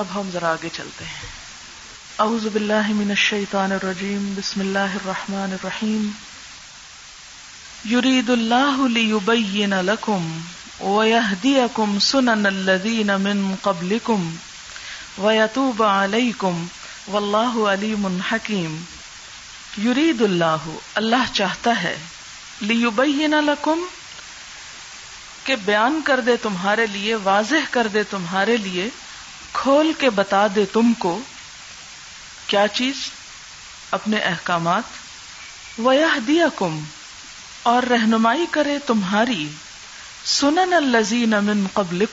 [0.00, 1.28] اب ہم ذرا آگے چلتے ہیں۔
[2.18, 6.10] اعوذ باللہ من الشیطان الرجیم، بسم اللہ الرحمن الرحیم۔
[7.90, 10.38] یرید اللہ لیبین لکم
[10.80, 14.36] ویہدیکم سنن الذین من قبلکم
[15.18, 16.66] ویتوب علیکم
[17.08, 18.82] واللہ علیم حکیم۔
[19.78, 21.96] یرید اللہ اللہ چاہتا ہے،
[22.60, 23.84] لیبین لکم
[25.44, 28.88] کہ بیان کر دے تمہارے لیے، واضح کر دے تمہارے لیے
[29.52, 31.20] کھول کے بتا دے تم کو
[32.46, 32.94] کیا چیز؟
[33.90, 34.82] اپنے احکامات۔
[35.78, 35.92] وہ
[36.26, 36.80] دیا کم
[37.62, 39.48] اور رہنمائی کرے تمہاری۔
[40.24, 42.04] سنن الزین من قبل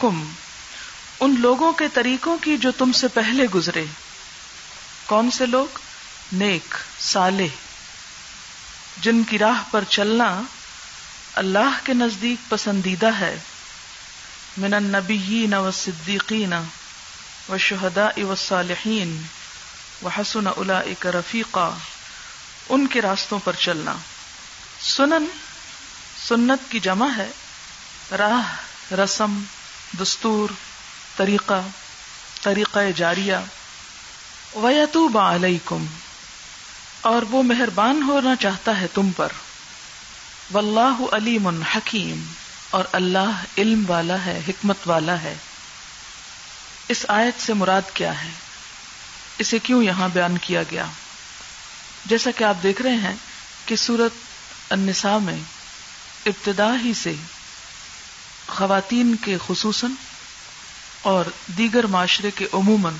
[1.19, 3.85] ان لوگوں کے طریقوں کی جو تم سے پہلے گزرے۔
[5.05, 5.79] کون سے لوگ؟
[6.31, 7.47] نیک سالے
[9.01, 10.41] جن کی راہ پر چلنا
[11.35, 13.39] اللہ کے نزدیک پسندیدہ ہے۔
[14.57, 16.53] من النبیین و صدیقین
[17.49, 19.21] و شہدا و صالحین
[20.03, 21.73] و حسن الا رفیقہ
[22.69, 23.95] ان کے راستوں پر چلنا۔
[24.81, 25.25] سنن،
[26.27, 27.29] سنت کی جمع ہے۔
[28.17, 28.55] راہ،
[28.93, 29.43] رسم،
[30.01, 30.49] دستور،
[31.15, 31.61] طریقہ
[32.41, 33.35] طریقہ جاریہ۔
[34.55, 35.85] ویتوب علیکم،
[37.01, 39.31] اور وہ مہربان ہونا چاہتا ہے تم پر۔
[40.51, 42.25] واللہ علیم حکیم،
[42.69, 45.35] اور اللہ علم والا ہے، حکمت والا ہے۔
[46.89, 48.29] اس آیت سے مراد کیا ہے؟
[49.37, 50.85] اسے کیوں یہاں بیان کیا گیا؟
[52.05, 53.15] جیسا کہ آپ دیکھ رہے ہیں
[53.65, 54.11] کہ سورت
[54.69, 55.39] النساء میں
[56.25, 57.13] ابتدا ہی سے
[58.47, 59.91] خواتین کے خصوصاً
[61.01, 61.25] اور
[61.57, 62.93] دیگر معاشرے کے عموماً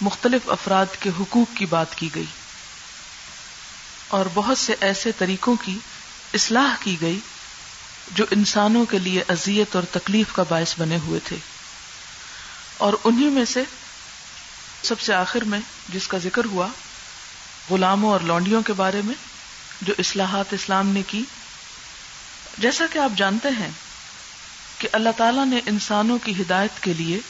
[0.00, 2.24] مختلف افراد کے حقوق کی بات کی گئی
[4.08, 5.78] اور بہت سے ایسے طریقوں کی
[6.34, 7.18] اصلاح کی گئی
[8.14, 11.36] جو انسانوں کے لیے اذیت اور تکلیف کا باعث بنے ہوئے تھے۔
[12.78, 13.62] اور انہی میں سے
[14.82, 16.68] سب سے آخر میں جس کا ذکر ہوا،
[17.70, 19.14] غلاموں اور لونڈیوں کے بارے میں،
[19.82, 21.22] جو اصلاحات اسلام نے کی۔
[22.58, 23.70] جیسا کہ آپ جانتے ہیں
[24.78, 27.20] کہ اللہ تعالی نے انسانوں کی ہدایت کے لیے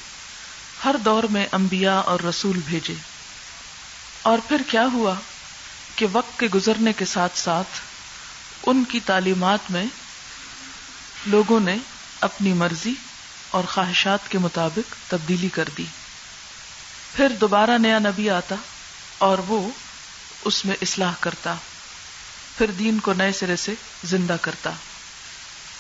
[0.85, 2.95] ہر دور میں انبیاء اور رسول بھیجے۔
[4.23, 5.15] اور پھر کیا ہوا
[5.97, 7.81] کہ وقت کے گزرنے کے ساتھ ساتھ
[8.67, 9.85] ان کی تعلیمات میں
[11.27, 11.77] لوگوں نے
[12.21, 12.95] اپنی مرضی
[13.51, 15.85] اور خواہشات کے مطابق تبدیلی کر دی۔
[17.17, 18.55] پھر دوبارہ نیا نبی آتا
[19.19, 19.71] اور وہ
[20.45, 21.55] اس میں اصلاح کرتا۔
[22.59, 23.75] پھر دین کو نئے سرے سے
[24.05, 24.71] زندہ کرتا۔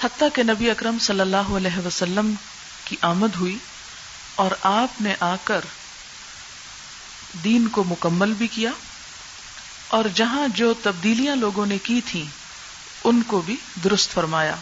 [0.04, 2.34] حتیٰ کہ نبی اکرم صلی اللہ علیہ وسلم
[2.84, 3.58] کی آمد ہوئی
[4.34, 5.60] اور آپ نے آ کر
[7.44, 8.70] دین کو مکمل بھی کیا
[9.88, 12.24] اور جہاں جو تبدیلیاں لوگوں نے کی تھیں،
[13.04, 14.56] ان کو بھی درست فرمایا۔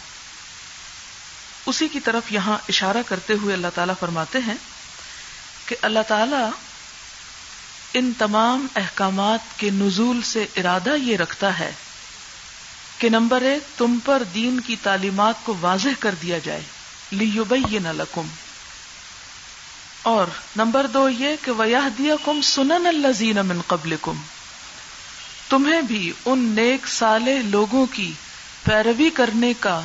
[1.66, 4.54] اسی کی طرف یہاں اشارہ کرتے ہوئے اللہ تعالیٰ فرماتے ہیں
[5.66, 6.50] کہ اللہ تعالی
[7.94, 11.72] ان تمام احکامات کے نزول سے ارادہ یہ رکھتا ہے
[12.98, 16.60] کہ نمبر ایک، تم پر دین کی تعلیمات کو واضح کر دیا جائے
[17.10, 18.26] لیبین نہ لکم
[20.02, 20.26] اور
[20.56, 24.14] نمبر دو یہ کہ ویاہ دیا کم سنن الزین من قبل کم
[25.48, 28.12] تمہیں بھی ان نیک سالے لوگوں کی
[28.64, 29.81] پیروی کرنے کا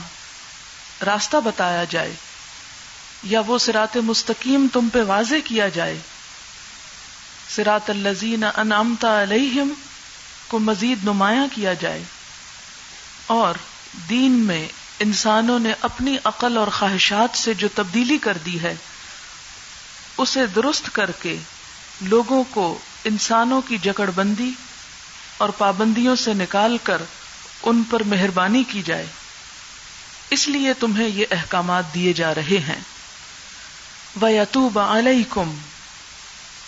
[1.06, 2.16] راستہ بتایا جائے
[3.24, 6.00] یا وہ سرات مستقیم تم پہ واضح کیا جائے۔
[7.50, 9.74] سرات الزین انعامتا علیہم
[10.48, 12.04] کو مزید نمایاں کیا جائے۔
[13.28, 13.56] اور
[14.10, 14.68] دین میں
[15.00, 18.76] انسانوں نے اپنی عقل اور خواہشات سے جو تبدیلی کر دی ہے،
[20.18, 21.38] اسے درست کر کے
[22.02, 24.52] لوگوں کو انسانوں کی جکڑ بندی
[25.38, 27.02] اور پابندیوں سے نکال کر
[27.64, 29.06] ان پر مہربانی کی جائے۔
[30.30, 32.80] اس لیے تمہیں یہ احکامات دیے جا رہے ہیں۔
[34.22, 35.58] ویتوب علیکم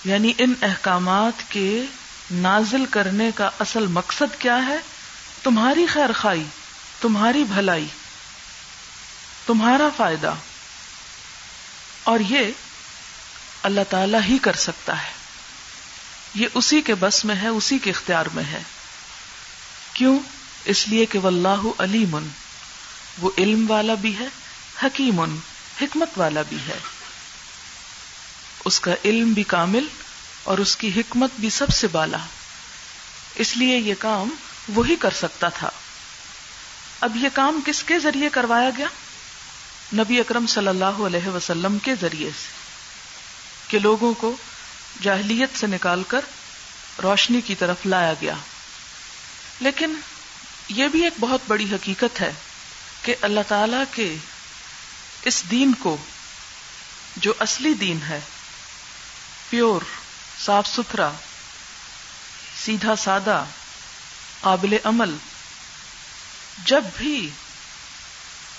[0.06, 1.84] یعنی ان احکامات کے
[2.32, 4.78] نازل کرنے کا اصل مقصد کیا ہے؟
[5.44, 6.44] تمہاری خیر خائی
[7.02, 7.88] تمہاری بھلائی،
[9.46, 10.34] تمہارا فائدہ۔
[12.04, 12.46] اور یہ
[13.64, 15.12] اللہ تعالی ہی کر سکتا ہے۔
[16.36, 18.64] یہ اسی کے بس میں ہے، اسی کے اختیار میں ہے۔
[19.94, 20.20] کیوں؟
[20.66, 22.28] اس لیے کہ واللہ علیم۔
[23.22, 24.28] وہ علم والا بھی ہے،
[24.84, 25.22] حکیم
[25.82, 26.78] حکمت والا بھی ہے۔
[28.66, 29.88] اس کا علم بھی کامل
[30.44, 32.18] اور اس کی حکمت بھی سب سے بالا۔
[33.36, 34.30] اس لیے یہ کام
[34.70, 35.70] وہی کر سکتا تھا۔
[37.02, 38.86] اب یہ کام کس کے ذریعے کروایا گیا؟
[39.94, 42.48] نبی اکرم صلی اللہ علیہ وسلم کے ذریعے سے۔
[43.68, 44.36] کہ لوگوں کو
[45.02, 46.22] جاہلیت سے نکال کر
[47.04, 48.36] روشنی کی طرف لایا گیا۔
[49.60, 49.94] لیکن
[50.70, 52.34] یہ بھی ایک بہت بڑی حقیقت ہے۔
[53.04, 54.16] کہ اللہ تعالی کے
[55.26, 55.98] اس دین کو
[57.18, 58.20] جو اصلی دین ہے،
[59.50, 59.82] پیور،
[60.46, 61.12] صاف ستھرا،
[62.66, 63.44] سیدھا سادہ،
[64.42, 65.16] قابل عمل،
[66.66, 67.30] جب بھی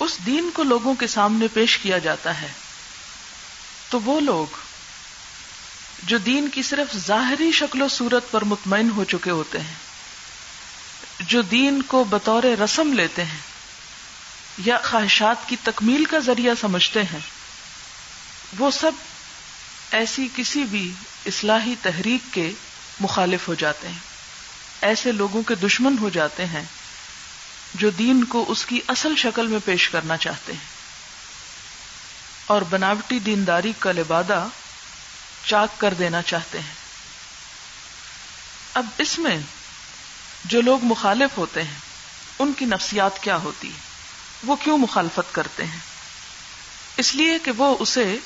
[0.01, 2.49] اس دین کو لوگوں کے سامنے پیش کیا جاتا ہے،
[3.89, 4.59] تو وہ لوگ
[6.03, 9.75] جو دین کی صرف ظاہری شکل و صورت پر مطمئن ہو چکے ہوتے ہیں،
[11.21, 13.52] جو دین کو بطور رسم لیتے ہیں
[14.59, 17.19] یا خواہشات کی تکمیل کا ذریعہ سمجھتے ہیں،
[18.59, 18.93] وہ سب
[19.91, 20.93] ایسی کسی بھی
[21.27, 22.51] اصلاحی تحریک کے
[23.01, 23.99] مخالف ہو جاتے ہیں۔
[24.81, 26.65] ایسے لوگوں کے دشمن ہو جاتے ہیں
[27.75, 30.73] جو دین کو اس کی اصل شکل میں پیش کرنا چاہتے ہیں۔
[32.47, 34.47] اور بناوٹی دینداری کا لبادہ
[35.47, 36.75] چاک کر دینا چاہتے ہیں۔
[38.75, 39.39] اب اس میں
[40.45, 41.79] جو لوگ مخالف ہوتے ہیں،
[42.39, 43.92] ان کی نفسیات کیا ہوتی ہے؟
[44.45, 45.79] وہ کیوں مخالفت کرتے ہیں؟
[46.97, 48.17] اس لیے کہ وہ اسے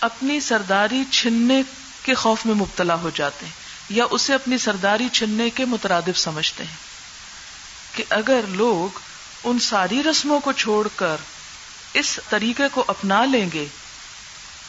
[0.00, 1.62] اپنی سرداری چھننے
[2.02, 3.52] کے خوف میں مبتلا ہو جاتے ہیں
[3.88, 6.76] یا اسے اپنی سرداری چھننے کے مترادف سمجھتے ہیں
[7.96, 8.98] کہ اگر لوگ
[9.44, 11.16] ان ساری رسموں کو چھوڑ کر
[11.92, 13.66] اس طریقے کو اپنا لیں گے،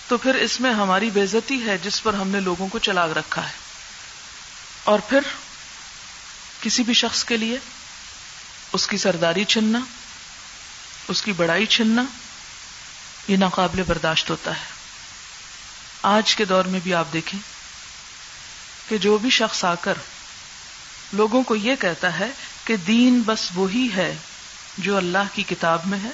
[0.07, 3.47] تو پھر اس میں ہماری بےزتی ہے جس پر ہم نے لوگوں کو چلاگ رکھا
[3.47, 3.53] ہے۔
[4.83, 5.19] اور پھر
[6.61, 7.57] کسی بھی شخص کے لیے
[8.73, 9.79] اس کی سرداری چھننا
[11.11, 12.03] اس کی بڑائی چھننا
[13.27, 14.65] یہ ناقابل برداشت ہوتا ہے۔
[16.01, 17.39] آج کے دور میں بھی آپ دیکھیں
[18.89, 19.93] کہ جو بھی شخص آ کر
[21.13, 22.29] لوگوں کو یہ کہتا ہے
[22.65, 24.15] کہ دین بس وہی ہے
[24.77, 26.09] جو اللہ کی کتاب میں ہے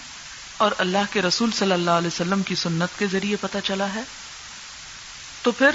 [0.57, 4.01] اور اللہ کے رسول صلی اللہ علیہ وسلم کی سنت کے ذریعے پتا چلا ہے،
[5.41, 5.69] تو پھر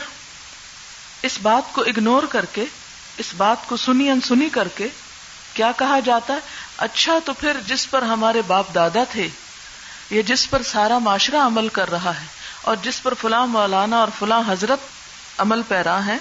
[1.22, 2.64] اس بات کو اگنور کر کے،
[3.18, 4.88] اس بات کو سنی انسنی کر کے
[5.54, 6.38] کیا کہا جاتا ہے؟
[6.78, 9.28] اچھا تو پھر جس پر ہمارے باپ دادا تھے،
[10.10, 12.26] یا جس پر سارا معاشرہ عمل کر رہا ہے،
[12.62, 14.80] اور جس پر فلاں مولانا اور فلاں حضرت
[15.38, 16.16] عمل پیرا ہے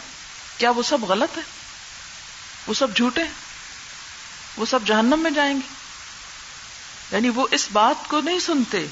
[0.57, 1.43] کیا وہ سب غلط ہے
[2.67, 3.23] وہ سب جھوٹے
[4.57, 5.67] وہ سب جہنم میں جائیں گے؟
[7.11, 8.85] یعنی وہ اس بات کو نہیں سنتے،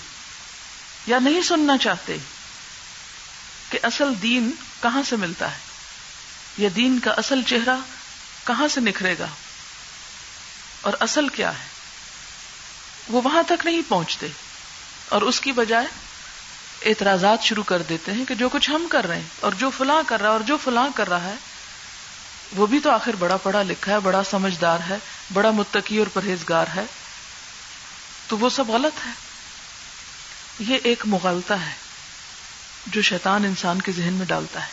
[1.07, 2.17] یا نہیں سننا چاہتے
[3.69, 4.51] کہ اصل دین
[4.81, 5.57] کہاں سے ملتا ہے؟
[6.57, 7.75] یا دین کا اصل چہرہ
[8.43, 9.27] کہاں سے نکھرے گا؟
[10.81, 11.65] اور اصل کیا ہے؟
[13.09, 14.27] وہ وہاں تک نہیں پہنچتے۔
[15.09, 15.85] اور اس کی بجائے
[16.85, 20.03] اعتراضات شروع کر دیتے ہیں کہ جو کچھ ہم کر رہے ہیں اور جو فلاں
[20.07, 21.33] کر رہا ہے اور جو فلاں کر رہا ہے،
[22.55, 24.97] وہ بھی تو آخر بڑا پڑھا لکھا ہے، بڑا سمجھدار ہے،
[25.33, 26.85] بڑا متقی اور پرہیزگار ہے۔
[28.27, 29.11] تو وہ سب غلط ہے۔
[30.59, 31.71] یہ ایک مغالتا ہے
[32.87, 34.71] جو شیطان انسان کے ذہن میں ڈالتا ہے۔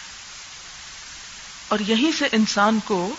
[1.68, 3.14] اور یہیں سے انسان کو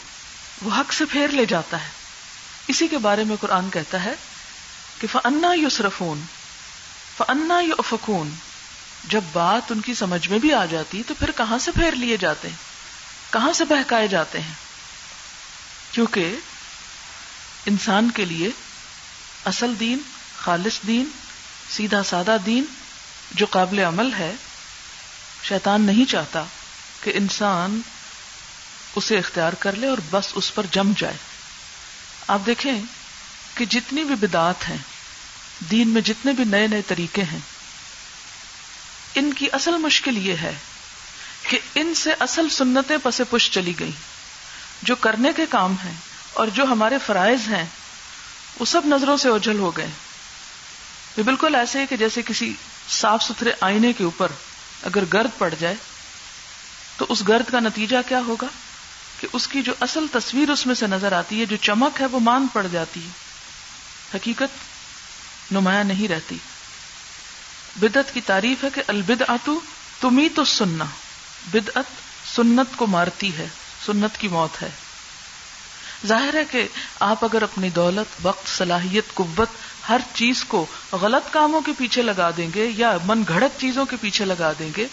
[0.61, 1.96] وہ حق سے پھیر لے جاتا ہے۔
[2.67, 4.13] اسی کے بارے میں قرآن کہتا ہے
[5.01, 6.25] کہ فنا یسرفون
[7.17, 8.35] فنا یو افکون
[9.07, 12.17] جب بات ان کی سمجھ میں بھی آ جاتی تو پھر کہاں سے پھیر لیے
[12.17, 12.55] جاتے ہیں؟
[13.33, 14.53] کہاں سے بہکائے جاتے ہیں؟
[15.91, 16.35] کیونکہ
[17.65, 18.49] انسان کے لیے
[19.45, 19.97] اصل دین،
[20.37, 21.05] خالص دین،
[21.69, 22.65] سیدھا سادہ دین
[23.31, 24.33] جو قابل عمل ہے،
[25.43, 26.43] شیطان نہیں چاہتا
[27.03, 27.81] کہ انسان
[28.95, 31.36] اسے اختیار کر لے اور بس اس پر جم جائے۔
[32.27, 32.81] آپ دیکھیں
[33.55, 34.77] کہ جتنی بھی بدعات ہیں،
[35.71, 37.39] دین میں جتنے بھی نئے نئے طریقے ہیں،
[39.15, 40.53] ان کی اصل مشکل یہ ہے
[41.49, 43.91] کہ ان سے اصل سنتیں پسے پش چلی گئی
[44.81, 45.93] جو کرنے کے کام ہیں
[46.33, 47.65] اور جو ہمارے فرائض ہیں،
[48.59, 49.87] وہ سب نظروں سے اوجھل ہو گئے۔
[51.17, 52.53] یہ بالکل ایسے ہی کہ جیسے کسی
[52.89, 54.31] صاف ستھرے آئینے کے اوپر
[54.83, 55.75] اگر گرد پڑ جائے،
[56.97, 58.47] تو اس گرد کا نتیجہ کیا ہوگا؟
[59.19, 62.05] کہ اس کی جو اصل تصویر اس میں سے نظر آتی ہے، جو چمک ہے،
[62.05, 63.09] وہ مان پڑ جاتی ہے۔
[64.13, 64.67] حقیقت
[65.51, 66.37] نمایاں نہیں رہتی۔
[67.75, 69.59] بدعت کی تعریف ہے کہ البد آتو
[70.01, 70.85] تمہیں تو سننا
[71.53, 71.85] بدعت
[72.35, 73.47] سنت کو مارتی ہے،
[73.85, 74.69] سنت کی موت ہے۔
[76.07, 76.67] ظاہر ہے کہ
[76.99, 79.49] آپ اگر اپنی دولت، وقت، صلاحیت، قوت
[79.89, 83.95] ہر چیز کو غلط کاموں کے پیچھے لگا دیں گے یا من گھڑت چیزوں کے
[84.01, 84.87] پیچھے لگا دیں گے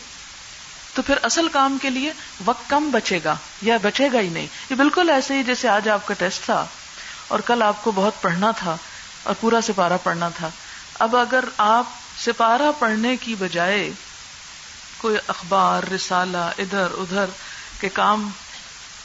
[0.94, 2.12] تو پھر اصل کام کے لیے
[2.44, 5.88] وقت کم بچے گا یا بچے گا ہی نہیں۔ یہ بالکل ایسے ہی جیسے آج
[5.88, 6.66] آپ کا ٹیسٹ تھا
[7.28, 8.76] اور کل آپ کو بہت پڑھنا تھا
[9.22, 10.48] اور پورا سپارہ پڑھنا تھا۔
[10.98, 11.84] اب اگر آپ
[12.18, 13.92] سپارہ پڑھنے کی بجائے
[14.98, 17.24] کوئی اخبار، رسالہ ادھر ادھر
[17.80, 18.30] کے کام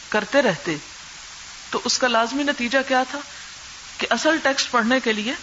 [0.10, 0.76] کرتے رہتے
[1.70, 3.20] تو اس کا لازمی نتیجہ کیا تھا
[3.98, 5.34] کہ اصل ٹیکسٹ پڑھنے کے لیے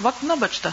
[0.00, 0.68] وقت نہ بچتا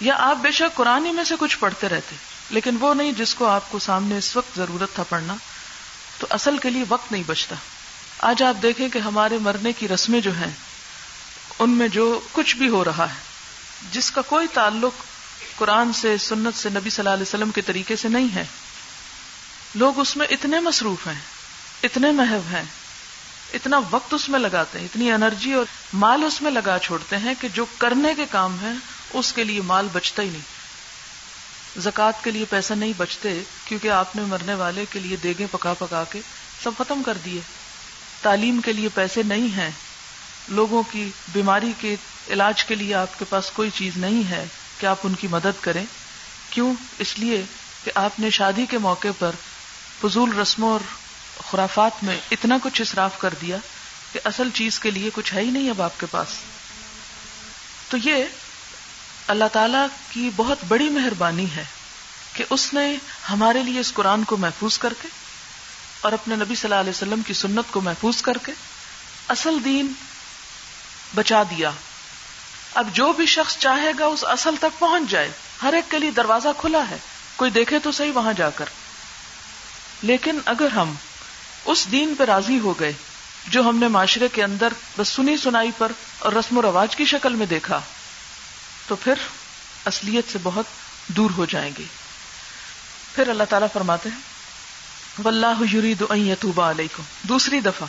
[0.00, 3.46] یا آپ بے شک قرآن میں سے کچھ پڑھتے رہتے۔ لیکن وہ نہیں جس کو
[3.46, 5.34] آپ کو سامنے اس وقت ضرورت تھا پڑھنا،
[6.18, 7.56] تو اصل کے لیے وقت نہیں بچتا۔
[8.18, 10.50] آج آپ دیکھیں کہ ہمارے مرنے کی رسمیں جو ہیں،
[11.58, 13.20] ان میں جو کچھ بھی ہو رہا ہے،
[13.92, 15.04] جس کا کوئی تعلق
[15.56, 18.44] قرآن سے، سنت سے، نبی صلی اللہ علیہ وسلم کے طریقے سے نہیں ہے۔
[19.74, 21.20] لوگ اس میں اتنے مصروف ہیں،
[21.82, 22.62] اتنے محب ہیں،
[23.54, 27.34] اتنا وقت اس میں لگاتے ہیں، اتنی انرجی اور مال اس میں لگا چھوڑتے ہیں
[27.40, 28.74] کہ جو کرنے کے کام ہیں،
[29.12, 30.53] اس کے لیے مال بچتا ہی نہیں۔
[31.78, 35.74] زکوٰۃ کے لیے پیسہ نہیں بچتے کیونکہ آپ نے مرنے والے کے لیے دیگے پکا
[35.74, 36.20] پکا کے
[36.62, 37.40] سب ختم کر دیے۔
[38.22, 39.70] تعلیم کے لیے پیسے نہیں ہیں۔
[40.48, 41.96] لوگوں کی بیماری کے
[42.28, 44.46] علاج کے لیے آپ کے پاس کوئی چیز نہیں ہے۔
[44.80, 45.84] کہ آپ ان کی مدد کریں؟
[46.50, 47.42] کیوں؟ اس لیے
[47.84, 49.30] کہ آپ نے شادی کے موقع پر
[50.00, 50.80] فضول رسموں اور
[51.50, 53.56] خرافات میں اتنا کچھ اصراف کر دیا
[54.12, 56.28] کہ اصل چیز کے لیے کچھ ہے ہی نہیں اب آپ کے پاس۔
[57.88, 58.24] تو یہ
[59.26, 59.78] اللہ تعالی
[60.10, 61.64] کی بہت بڑی مہربانی ہے
[62.32, 62.96] کہ اس نے
[63.30, 65.08] ہمارے لیے اس قرآن کو محفوظ کر کے
[66.00, 68.52] اور اپنے نبی صلی اللہ علیہ وسلم کی سنت کو محفوظ کر کے
[69.28, 69.92] اصل دین
[71.14, 71.70] بچا دیا۔
[72.74, 75.30] اب جو بھی شخص چاہے گا اس اصل تک پہنچ جائے۔
[75.62, 76.96] ہر ایک کے لیے دروازہ کھلا ہے۔
[77.36, 78.64] کوئی دیکھے تو صحیح وہاں جا کر۔
[80.02, 80.94] لیکن اگر ہم
[81.64, 82.92] اس دین پہ راضی ہو گئے
[83.48, 87.04] جو ہم نے معاشرے کے اندر بس سنی سنائی پر اور رسم و رواج کی
[87.04, 87.80] شکل میں دیکھا
[88.86, 89.14] تو پھر
[89.84, 90.64] اصلیت سے بہت
[91.08, 91.84] دور ہو جائیں گے۔
[93.14, 94.20] پھر اللہ تعالیٰ فرماتے ہیں،
[95.24, 97.86] واللہ یرید ان یتوب علیکم۔ دوسری دفعہ،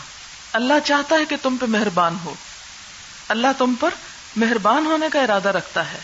[0.54, 2.34] اللہ چاہتا ہے کہ تم پہ مہربان ہو۔
[3.30, 3.90] اللہ تم پر
[4.36, 5.98] مہربان ہونے کا ارادہ رکھتا ہے۔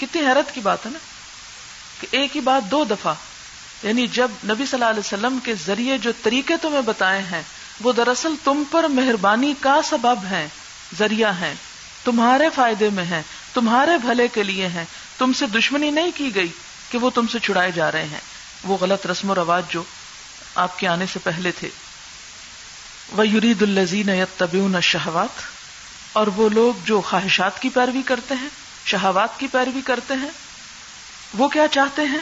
[0.00, 0.98] کتنی حیرت کی بات ہے نا
[2.00, 3.14] کہ ایک ہی بات دو دفعہ
[3.82, 7.42] یعنی جب نبی صلی اللہ علیہ وسلم کے ذریعے جو طریقے تمہیں بتائے ہیں،
[7.80, 10.48] وہ دراصل تم پر مہربانی کا سبب ہے
[10.98, 11.54] ذریعہ ہے
[12.04, 13.22] تمہارے فائدے میں ہے
[13.54, 14.84] تمہارے بھلے کے لیے ہیں۔
[15.18, 16.48] تم سے دشمنی نہیں کی گئی
[16.90, 18.20] کہ وہ تم سے چھڑائے جا رہے ہیں۔
[18.64, 19.82] وہ غلط رسم و رواج جو
[20.54, 21.68] آپ کے آنے سے پہلے تھے۔
[23.12, 25.40] وہ یرید الزین طبی شہوات
[26.12, 28.48] اور وہ لوگ جو خواہشات کی پیروی کرتے ہیں،
[28.86, 30.30] شہوات کی پیروی کرتے ہیں،
[31.34, 32.20] وہ کیا چاہتے ہیں؟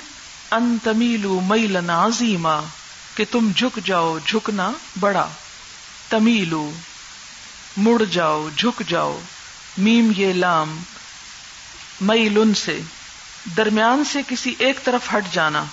[0.50, 2.60] ان تمیلو میلن عظیما
[3.14, 5.28] کہ تم جھک جاؤ، جھکنا بڑا۔
[6.08, 6.72] تمیلو
[7.76, 9.20] مڑ جاؤ، جھک جاؤ۔
[9.78, 10.78] میم یہ لام
[12.00, 12.80] میلن سے،
[13.56, 15.64] درمیان سے کسی ایک طرف ہٹ جانا۔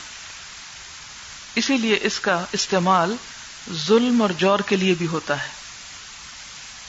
[1.55, 3.15] اسی لیے اس کا استعمال
[3.73, 5.47] ظلم اور جور کے لیے بھی ہوتا ہے۔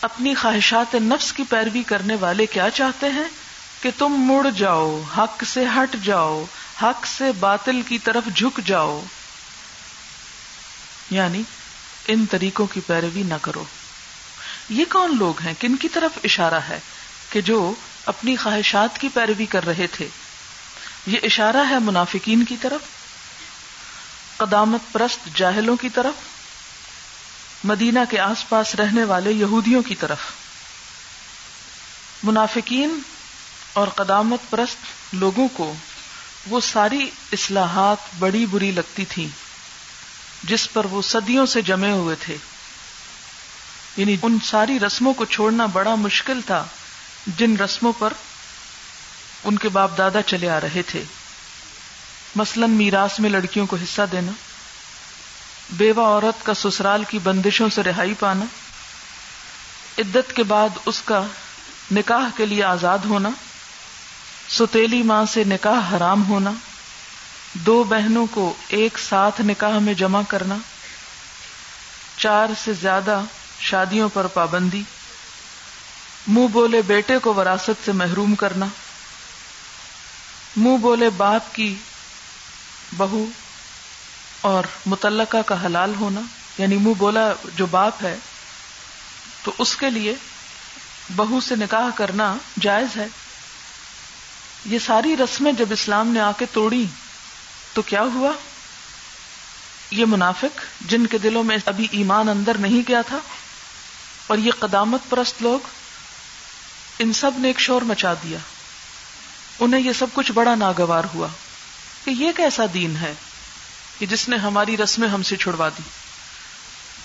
[0.03, 3.29] اپنی خواہشات نفس کی پیروی کرنے والے کیا چاہتے ہیں؟
[3.81, 6.45] کہ تم مڑ جاؤ، حق سے ہٹ جاؤ،
[6.83, 9.05] حق سے باطل کی طرف جھک جاؤ۔
[11.11, 11.43] یعنی
[12.09, 13.65] ان طریقوں کی پیروی نہ کرو۔
[14.69, 16.81] یہ کون لوگ ہیں؟ کن کی طرف اشارہ ہے
[17.31, 17.75] کہ جو
[18.09, 20.09] اپنی خواہشات کی پیروی کر رہے تھے۔
[21.07, 22.81] یہ اشارہ ہے منافقین کی طرف،
[24.37, 26.13] قدامت پرست جاہلوں کی طرف،
[27.65, 30.19] مدینہ کے آس پاس رہنے والے یہودیوں کی طرف۔
[32.23, 33.01] منافقین
[33.73, 34.77] اور قدامت پرست
[35.13, 35.75] لوگوں کو
[36.47, 39.29] وہ ساری اصلاحات بڑی بری لگتی تھی
[40.43, 42.37] جس پر وہ صدیوں سے جمے ہوئے تھے۔
[43.97, 46.67] یعنی ان ساری رسموں کو چھوڑنا بڑا مشکل تھا۔
[47.37, 48.13] جن رسموں پر
[49.45, 51.03] ان کے باپ دادا چلے آ رہے تھے۔
[52.37, 54.33] مثلا میراث میں لڑکیوں کو حصہ دینا،
[55.71, 58.45] بیوہ عورت کا سسرال کی بندشوں سے رہائی پانا،
[59.99, 61.23] عدت کے بعد اس کا
[61.93, 63.29] نکاح کے لیے آزاد ہونا
[64.49, 66.51] ستیلی ماں سے نکاح حرام ہونا،
[67.55, 70.55] دو بہنوں کو ایک ساتھ نکاح میں جمع کرنا،
[72.17, 73.21] چار سے زیادہ
[73.61, 74.83] شادیوں پر پابندی۔
[76.27, 78.67] منہ بولے بیٹے کو وراثت سے محروم کرنا،
[80.57, 81.75] منہ بولے باپ کی
[82.97, 83.25] بہو
[84.41, 86.21] اور متعلقہ کا حلال ہونا
[86.59, 88.17] یعنی منہ بولا جو باپ ہے،
[89.43, 90.15] تو اس کے لیے
[91.17, 93.07] بہو سے نکاح کرنا جائز ہے۔
[94.67, 96.85] یہ ساری رسمیں جب اسلام نے آ کے توڑی
[97.73, 98.33] تو کیا ہوا؟
[99.91, 103.19] یہ منافق جن کے دلوں میں ابھی ایمان اندر نہیں گیا تھا،
[104.27, 105.67] اور یہ قدامت پرست لوگ
[106.99, 108.39] ان سب نے ایک شور مچا دیا۔
[109.61, 111.29] انہیں یہ سب کچھ بڑا ناگوار ہوا
[112.05, 113.15] کہ یہ کیسا دین ہے
[113.99, 115.83] کہ جس نے ہماری رسمیں ہم سے چھڑوا دی۔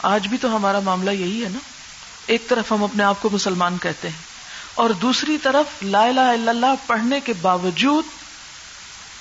[0.02, 1.60] آج بھی تو ہمارا معاملہ یہی ہے نا۔
[2.26, 4.22] ایک طرف ہم اپنے آپ کو مسلمان کہتے ہیں
[4.74, 8.06] اور دوسری طرف لا الہ الا اللہ پڑھنے کے باوجود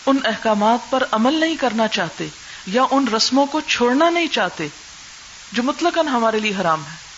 [0.06, 2.28] ان احکامات پر عمل نہیں کرنا چاہتے
[2.66, 4.68] یا ان رسموں کو چھوڑنا نہیں چاہتے
[5.52, 7.11] جو مطلق ہمارے لیے حرام ہے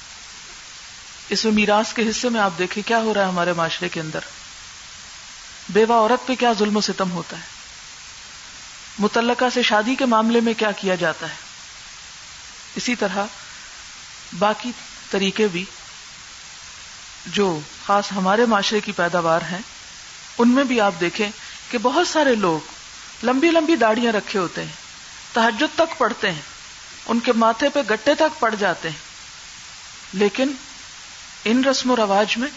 [1.28, 4.00] اس میں میراث کے حصے میں آپ دیکھیں کیا ہو رہا ہے ہمارے معاشرے کے
[4.00, 4.20] اندر۔
[5.68, 7.42] بیوہ عورت پہ کیا ظلم و ستم ہوتا ہے۔
[8.98, 11.34] متعلقہ سے شادی کے معاملے میں کیا کیا جاتا ہے۔
[12.76, 13.24] اسی طرح
[14.38, 14.72] باقی
[15.10, 15.64] طریقے بھی
[17.26, 19.58] جو خاص ہمارے معاشرے کی پیداوار ہیں،
[20.38, 21.30] ان میں بھی آپ دیکھیں
[21.70, 22.60] کہ بہت سارے لوگ
[23.24, 24.72] لمبی لمبی داڑیاں رکھے ہوتے ہیں
[25.32, 26.42] تحجد تک پڑھتے ہیں،
[27.06, 29.14] ان کے ماتھے پہ گٹے تک پڑ جاتے ہیں۔
[30.12, 30.52] لیکن
[31.44, 32.48] ان رسم و رواج میں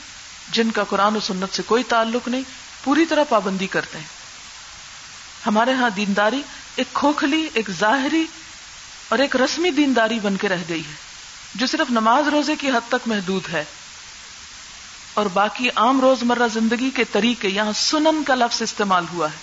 [0.52, 2.42] جن کا قرآن و سنت سے کوئی تعلق نہیں،
[2.84, 4.06] پوری طرح پابندی کرتے ہیں۔
[5.46, 6.42] ہمارے ہاں دینداری
[6.76, 8.26] ایک کھوکھلی، ایک ظاہری
[9.10, 10.94] اور ایک رسمی دینداری بن کے رہ گئی ہے،
[11.56, 13.64] جو صرف نماز روزے کی حد تک محدود ہے۔
[15.14, 19.38] اور باقی عام روز مرہ زندگی کے طریقے یہاں سنن کا لفظ استعمال ہوا ہے۔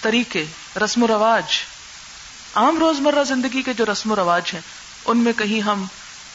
[0.00, 0.44] طریقے،
[0.84, 1.44] رسم و رواج۔
[2.54, 4.60] عام روز مرہ زندگی کے جو رسم و رواج ہیں،
[5.04, 5.84] ان میں کہیں ہم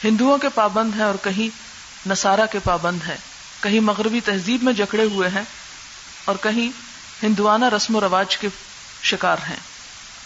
[0.04, 1.63] ہندوؤں کے پابند ہیں اور کہیں
[2.06, 3.16] نسارا کے پابند ہیں۔
[3.60, 5.42] کہیں مغربی تہذیب میں جکڑے ہوئے ہیں
[6.24, 6.68] اور کہیں
[7.22, 8.48] ہندوانہ رسم و رواج کے
[9.02, 9.56] شکار ہیں۔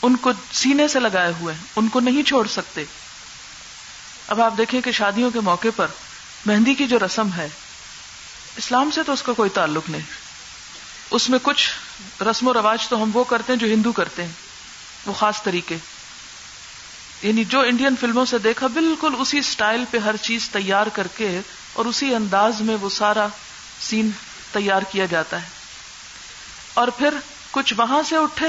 [0.02, 2.84] ان کو سینے سے لگائے ہوئے ہیں، ان کو نہیں چھوڑ سکتے۔
[4.28, 5.86] اب آپ دیکھیں کہ شادیوں کے موقع پر
[6.46, 7.48] مہندی کی جو رسم ہے،
[8.56, 10.02] اسلام سے تو اس کا کوئی تعلق نہیں۔
[11.10, 11.70] اس میں کچھ
[12.22, 14.32] رسم و رواج تو ہم وہ کرتے ہیں جو ہندو کرتے ہیں،
[15.06, 15.76] وہ خاص طریقے۔
[17.22, 21.40] یعنی جو انڈین فلموں سے دیکھا، بالکل اسی سٹائل پہ ہر چیز تیار کر کے
[21.78, 23.26] اور اسی انداز میں وہ سارا
[23.80, 24.10] سین
[24.52, 25.46] تیار کیا جاتا ہے۔
[26.74, 27.14] اور پھر
[27.50, 28.46] کچھ وہاں سے اٹھے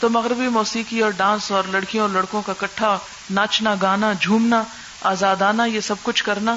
[0.00, 2.98] تو مغربی موسیقی اور ڈانس اور لڑکیوں اور لڑکوں کا کٹھا
[3.30, 4.62] ناچنا، گانا، جھومنا،
[5.02, 6.56] آزادانہ یہ سب کچھ کرنا،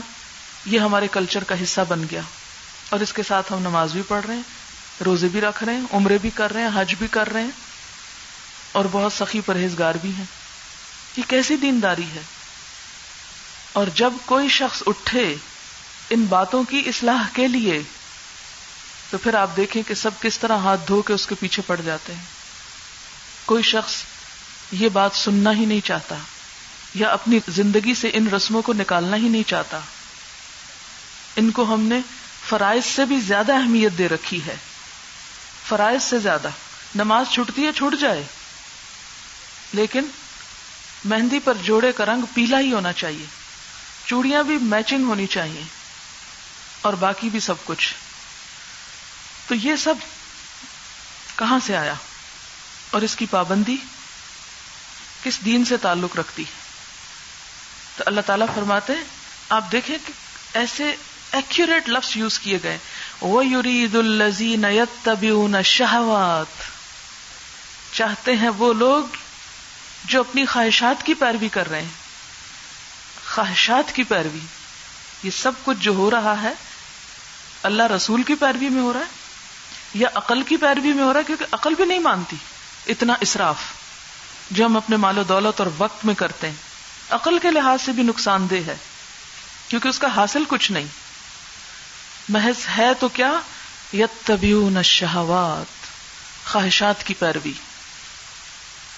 [0.65, 2.21] یہ ہمارے کلچر کا حصہ بن گیا۔
[2.89, 4.41] اور اس کے ساتھ ہم نماز بھی پڑھ رہے ہیں،
[5.05, 7.51] روزے بھی رکھ رہے ہیں، عمرے بھی کر رہے ہیں، حج بھی کر رہے ہیں۔
[8.71, 10.25] اور بہت سخی پرہیزگار بھی ہیں۔
[11.17, 12.21] یہ کیسی دینداری ہے؟
[13.74, 15.36] اور جب کوئی شخص اٹھے
[16.09, 17.81] ان باتوں کی اصلاح کے لیے۔
[19.09, 21.81] تو پھر آپ دیکھیں کہ سب کس طرح ہاتھ دھو کے اس کے پیچھے پڑ
[21.85, 22.23] جاتے ہیں۔
[23.45, 23.93] کوئی شخص
[24.71, 26.15] یہ بات سننا ہی نہیں چاہتا
[26.95, 29.79] یا اپنی زندگی سے ان رسموں کو نکالنا ہی نہیں چاہتا۔
[31.35, 31.99] ان کو ہم نے
[32.49, 34.55] فرائض سے بھی زیادہ اہمیت دے رکھی ہے۔
[35.67, 36.47] فرائض سے زیادہ۔
[36.95, 38.23] نماز چھٹتی ہے چھوٹ جائے۔
[39.73, 40.01] لیکن
[41.05, 43.25] مہندی پر جوڑے کا رنگ پیلا ہی ہونا چاہیے۔
[44.05, 45.76] چوڑیاں بھی میچنگ ہونی چاہیے۔
[46.81, 47.94] اور باقی بھی سب کچھ۔
[49.48, 49.96] تو یہ سب
[51.35, 51.94] کہاں سے آیا؟
[52.92, 53.77] اور اس کی پابندی
[55.24, 56.44] کس دین سے تعلق رکھتی؟
[57.96, 58.94] تو اللہ تعالیٰ فرماتے
[59.50, 60.13] آپ دیکھیں کہ
[60.53, 60.96] ایسے
[61.31, 62.77] ایکوریٹ لفظ یوز کیے گئے۔
[63.22, 64.66] وہ یورید الزین
[65.66, 66.63] شہوات
[67.96, 69.03] چاہتے ہیں وہ لوگ
[70.05, 71.90] جو اپنی خواہشات کی پیروی کر رہے ہیں۔
[73.35, 74.40] خواہشات کی پیروی،
[75.24, 76.53] یہ سب کچھ جو ہو رہا ہے
[77.68, 79.06] اللہ رسول کی پیروی میں ہو رہا ہے
[79.94, 82.36] یا عقل کی پیروی میں ہو رہا ہے؟ کیونکہ عقل بھی نہیں مانتی۔
[82.88, 83.58] اتنا اسراف
[84.51, 86.56] جو ہم اپنے مال و دولت اور وقت میں کرتے ہیں۔
[87.10, 88.75] عقل کے لحاظ سے بھی نقصان دہ ہے۔
[89.68, 90.86] کیونکہ اس کا حاصل کچھ نہیں۔
[92.30, 93.40] محض ہے تو کیا؟
[93.94, 94.32] یت
[94.84, 95.88] شہوات
[96.48, 97.53] خواہشات کی پیروی۔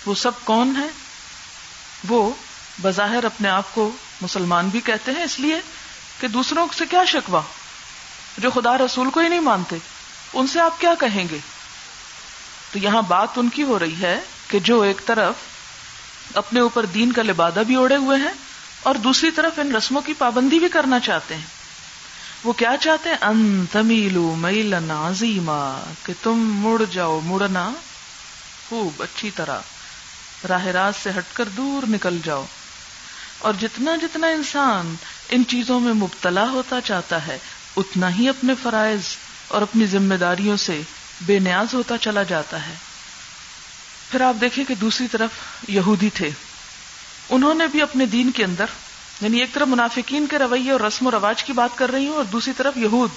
[0.05, 0.87] وہ سب کون ہے
[2.09, 2.33] وہ
[2.81, 5.59] بظاہر اپنے آپ کو مسلمان بھی کہتے ہیں، اس لیے
[6.19, 7.41] کہ دوسروں سے کیا شکوا
[8.37, 9.77] جو خدا رسول کو ہی نہیں مانتے،
[10.33, 11.37] ان سے آپ کیا کہیں گے؟
[12.71, 15.33] تو یہاں بات ان کی ہو رہی ہے کہ جو ایک طرف
[16.33, 18.33] اپنے اوپر دین کا لبادہ بھی اوڑے ہوئے ہیں
[18.83, 21.45] اور دوسری طرف ان رسموں کی پابندی بھی کرنا چاہتے ہیں۔
[22.43, 27.71] وہ کیا چاہتے ہیں؟ ان تمیلو میل نازیما کہ تم مڑ جاؤ، مڑنا
[28.69, 29.59] خوب اچھی طرح،
[30.49, 32.45] راہ راست سے ہٹ کر دور نکل جاؤ۔
[33.39, 34.95] اور جتنا جتنا انسان
[35.29, 37.37] ان چیزوں میں مبتلا ہوتا چاہتا ہے
[37.79, 39.01] اتنا ہی اپنے فرائض
[39.47, 40.81] اور اپنی ذمہ داریوں سے
[41.21, 42.73] بے نیاز ہوتا چلا جاتا ہے۔
[44.11, 45.29] پھر آپ دیکھیں کہ دوسری طرف
[45.67, 46.29] یہودی تھے۔
[47.29, 48.65] انہوں نے بھی اپنے دین کے اندر
[49.21, 52.15] یعنی ایک طرف منافقین کے رویے اور رسم و رواج کی بات کر رہی ہوں
[52.15, 53.09] اور دوسری طرف یہود۔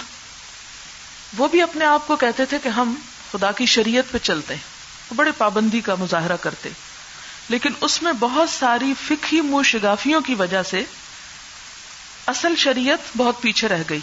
[1.37, 2.95] وہ بھی اپنے آپ کو کہتے تھے کہ ہم
[3.31, 6.69] خدا کی شریعت پہ چلتے ہیں، بڑے پابندی کا مظاہرہ کرتے۔
[7.49, 10.83] لیکن اس میں بہت ساری فکھی منہ شگافیوں کی وجہ سے
[12.27, 13.99] اصل شریعت بہت پیچھے رہ گئی۔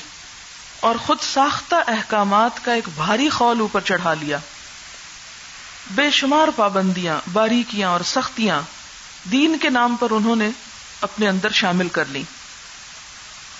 [0.80, 4.38] اور خود ساختہ احکامات کا ایک بھاری خول اوپر چڑھا لیا۔
[5.90, 8.60] بے شمار پابندیاں، باریکیاں اور سختیاں
[9.32, 10.50] دین کے نام پر انہوں نے
[11.00, 12.22] اپنے اندر شامل کر لی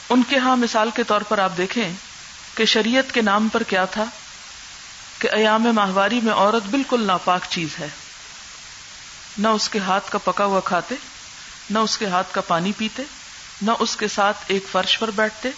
[0.09, 1.93] ان کے ہاں مثال کے طور پر آپ دیکھیں
[2.55, 4.05] کہ شریعت کے نام پر کیا تھا
[5.19, 7.89] کہ ایام ماہواری میں عورت بالکل ناپاک چیز ہے۔
[9.39, 10.95] نہ اس کے ہاتھ کا پکا ہوا کھاتے،
[11.71, 13.03] نہ اس کے ہاتھ کا پانی پیتے،
[13.63, 15.51] نہ اس کے ساتھ ایک فرش پر بیٹھتے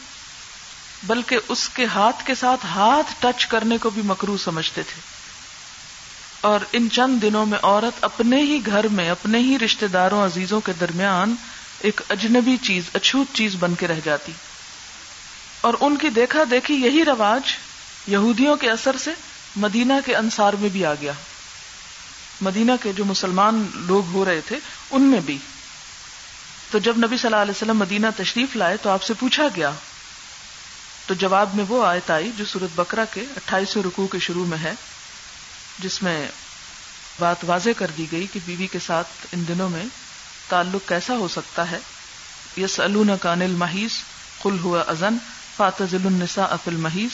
[1.04, 5.00] بلکہ اس کے ہاتھ کے ساتھ ہاتھ ٹچ کرنے کو بھی مکرو سمجھتے تھے۔
[6.40, 10.60] اور ان چند دنوں میں عورت اپنے ہی گھر میں، اپنے ہی رشتے داروں، عزیزوں
[10.60, 11.34] کے درمیان
[11.80, 14.32] ایک اجنبی چیز، اچھوت چیز بن کے رہ جاتی۔
[15.60, 17.52] اور ان کی دیکھا دیکھی یہی رواج
[18.06, 19.10] یہودیوں کے اثر سے
[19.56, 21.12] مدینہ کے انصار میں بھی آ گیا۔
[22.40, 24.58] مدینہ کے جو مسلمان لوگ ہو رہے تھے،
[24.90, 25.38] ان میں بھی۔
[26.70, 29.70] تو جب نبی صلی اللہ علیہ وسلم مدینہ تشریف لائے تو آپ سے پوچھا گیا
[31.12, 34.59] تو جواب میں وہ آیت آئی جو سورت بکرا کے اٹھائیسویں رکوع کے شروع میں
[34.59, 34.72] ہے،
[35.79, 36.29] جس میں
[37.18, 39.85] بات واضح کر دی گئی کہ بیوی کے ساتھ ان دنوں میں
[40.48, 41.79] تعلق کیسا ہو سکتا ہے۔
[42.57, 42.81] یس
[43.22, 43.92] کا انل محیث
[44.42, 45.16] کل ہوا ازن
[45.57, 47.12] فاتل النسا افل محیث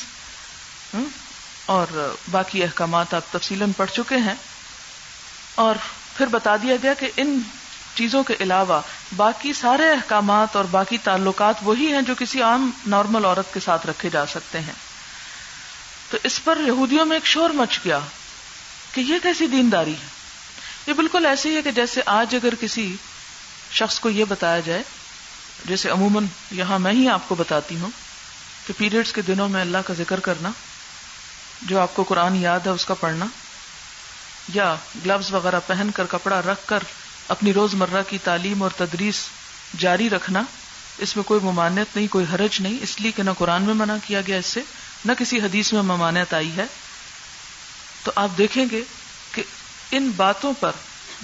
[1.66, 4.34] اور باقی احکامات آپ تفصیل پڑھ چکے ہیں۔
[5.54, 5.74] اور
[6.16, 7.40] پھر بتا دیا گیا کہ ان
[7.98, 8.80] چیزوں کے علاوہ
[9.16, 13.86] باقی سارے احکامات اور باقی تعلقات وہی ہیں جو کسی عام نارمل عورت کے ساتھ
[13.86, 14.72] رکھے جا سکتے ہیں۔
[16.10, 17.98] تو اس پر یہودیوں میں ایک شور مچ گیا
[18.92, 20.06] کہ یہ کیسی دینداری ہے۔
[20.86, 22.96] یہ بالکل ایسی ہے کہ جیسے آج اگر کسی
[23.72, 24.82] شخص کو یہ بتایا جائے،
[25.64, 27.90] جیسے عموماً یہاں میں ہی آپ کو بتاتی ہوں
[28.66, 30.50] کہ پیریڈز کے دنوں میں اللہ کا ذکر کرنا،
[31.62, 33.26] جو آپ کو قرآن یاد ہے اس کا پڑھنا،
[34.54, 36.78] یا گلوز وغیرہ پہن کر کپڑا رکھ کر
[37.28, 39.14] اپنی روز مرہ کی تعلیم اور تدریس
[39.78, 40.42] جاری رکھنا،
[40.98, 43.96] اس میں کوئی ممانعت نہیں، کوئی حرج نہیں، اس لیے کہ نہ قرآن میں منع
[44.06, 44.60] کیا گیا اس سے،
[45.04, 46.64] نہ کسی حدیث میں ممانعت آئی ہے۔
[48.02, 48.80] تو آپ دیکھیں گے
[49.32, 49.42] کہ
[49.90, 50.70] ان باتوں پر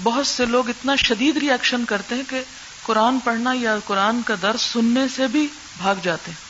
[0.03, 2.43] بہت سے لوگ اتنا شدید ریئیکشن کرتے ہیں کہ
[2.83, 6.45] قرآن پڑھنا یا قرآن کا درس سننے سے بھی بھاگ جاتے ہیں۔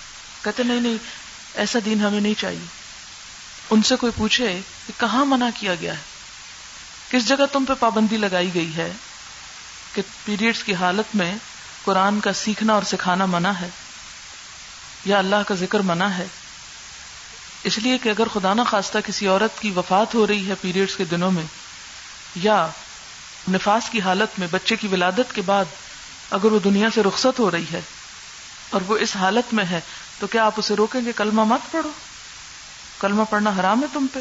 [0.44, 0.96] کہتے نہیں نہیں،
[1.54, 2.66] ایسا دین ہمیں نہیں چاہیے۔
[3.70, 6.02] ان سے کوئی پوچھے کہ کہاں منع کیا گیا ہے؟
[7.10, 8.92] کس جگہ تم پہ پابندی لگائی گئی ہے؟
[9.94, 11.34] کہ پیریڈز کی حالت میں
[11.84, 13.68] قرآن کا سیکھنا اور سکھانا منع ہے
[15.04, 16.26] یا اللہ کا ذکر منع ہے۔
[17.64, 20.96] اس لیے کہ اگر خدا نہ خواستہ کسی عورت کی وفات ہو رہی ہے پیریڈز
[20.96, 21.44] کے دنوں میں،
[22.36, 22.68] یا
[23.52, 25.64] نفاس کی حالت میں بچے کی ولادت کے بعد
[26.30, 27.80] اگر وہ دنیا سے رخصت ہو رہی ہے
[28.70, 29.80] اور وہ اس حالت میں ہے،
[30.18, 31.90] تو کیا آپ اسے روکیں گے؟ کلمہ مت پڑھو۔
[33.00, 34.18] کلمہ پڑھنا حرام ہے تم پہ۔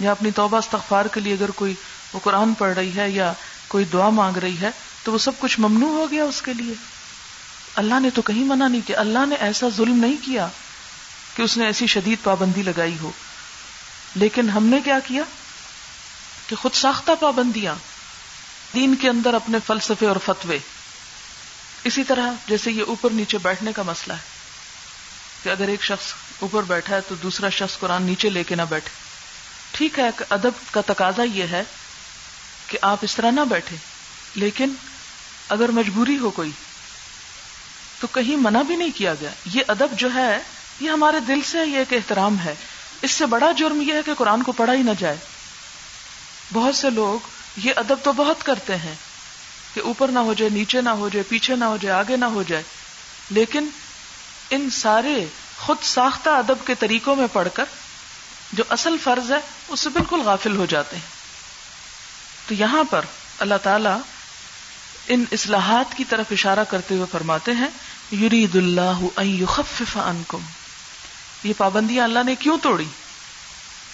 [0.00, 1.74] یا اپنی توبہ استغفار کے لیے اگر کوئی
[2.12, 3.32] وہ قرآن پڑھ رہی ہے یا
[3.68, 4.70] کوئی دعا مانگ رہی ہے
[5.04, 6.74] تو وہ سب کچھ ممنوع ہو گیا اس کے لیے۔
[7.74, 10.48] اللہ نے تو کہیں منع نہیں کیا، اللہ نے ایسا ظلم نہیں کیا
[11.36, 13.10] کہ اس نے ایسی شدید پابندی لگائی ہو۔
[14.14, 15.22] لیکن ہم نے کیا کیا؟
[16.46, 17.74] کہ خود ساختہ پابندیاں
[18.74, 20.58] دین کے اندر اپنے فلسفے اور فتوے۔
[21.84, 24.36] اسی طرح جیسے یہ اوپر نیچے بیٹھنے کا مسئلہ ہے۔
[25.42, 28.62] کہ اگر ایک شخص اوپر بیٹھا ہے تو دوسرا شخص قرآن نیچے لے کے نہ
[28.68, 28.90] بیٹھے۔
[29.70, 31.64] ٹھیک ہے ادب کا تقاضا یہ ہے
[32.66, 33.76] کہ آپ اس طرح نہ بیٹھے۔
[34.34, 34.72] لیکن
[35.48, 36.50] اگر مجبوری ہو کوئی،
[38.00, 40.38] تو کہیں منع بھی نہیں کیا گیا۔ یہ ادب جو ہے،
[40.80, 42.54] یہ ہمارے دل سے یہ ایک احترام ہے۔
[43.02, 45.16] اس سے بڑا جرم یہ ہے کہ قرآن کو پڑھا ہی نہ جائے۔
[46.52, 47.26] بہت سے لوگ
[47.56, 48.94] یہ ادب تو بہت کرتے ہیں
[49.74, 52.24] کہ اوپر نہ ہو جائے، نیچے نہ ہو جائے، پیچھے نہ ہو جائے، آگے نہ
[52.24, 52.62] ہو جائے۔
[53.30, 53.68] لیکن
[54.50, 55.26] ان سارے
[55.58, 57.64] خود ساختہ ادب کے طریقوں میں پڑھ کر
[58.52, 61.15] جو اصل فرض ہے، اس سے بالکل غافل ہو جاتے ہیں۔
[62.46, 63.04] تو یہاں پر
[63.38, 63.88] اللہ تعالی
[65.08, 67.68] ان اصلاحات کی طرف اشارہ کرتے ہوئے فرماتے ہیں
[68.22, 69.18] یرید اللہ
[69.98, 70.38] عنکم۔
[71.44, 72.84] یہ پابندیاں اللہ نے کیوں توڑی؟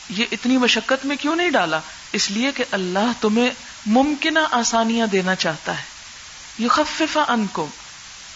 [0.09, 1.81] یہ اتنی مشقت میں کیوں نہیں ڈالا؟
[2.13, 3.51] اس لیے کہ اللہ تمہیں
[3.87, 5.83] ممکنہ آسانیاں دینا چاہتا ہے۔
[6.59, 7.67] یہ خفیف ان کو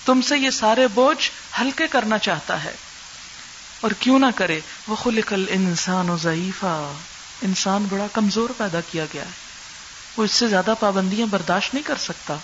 [0.05, 2.73] تم سے یہ سارے بوجھ ہلکے کرنا چاہتا ہے۔
[3.81, 6.17] اور کیوں نہ کرے وہ خلقل انسان و
[7.43, 9.46] انسان بڑا کمزور پیدا کیا گیا ہے۔
[10.17, 12.37] وہ اس سے زیادہ پابندیاں برداشت نہیں کر سکتا۔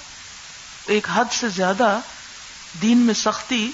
[0.87, 1.99] ایک حد سے زیادہ
[2.83, 3.71] دین میں سختی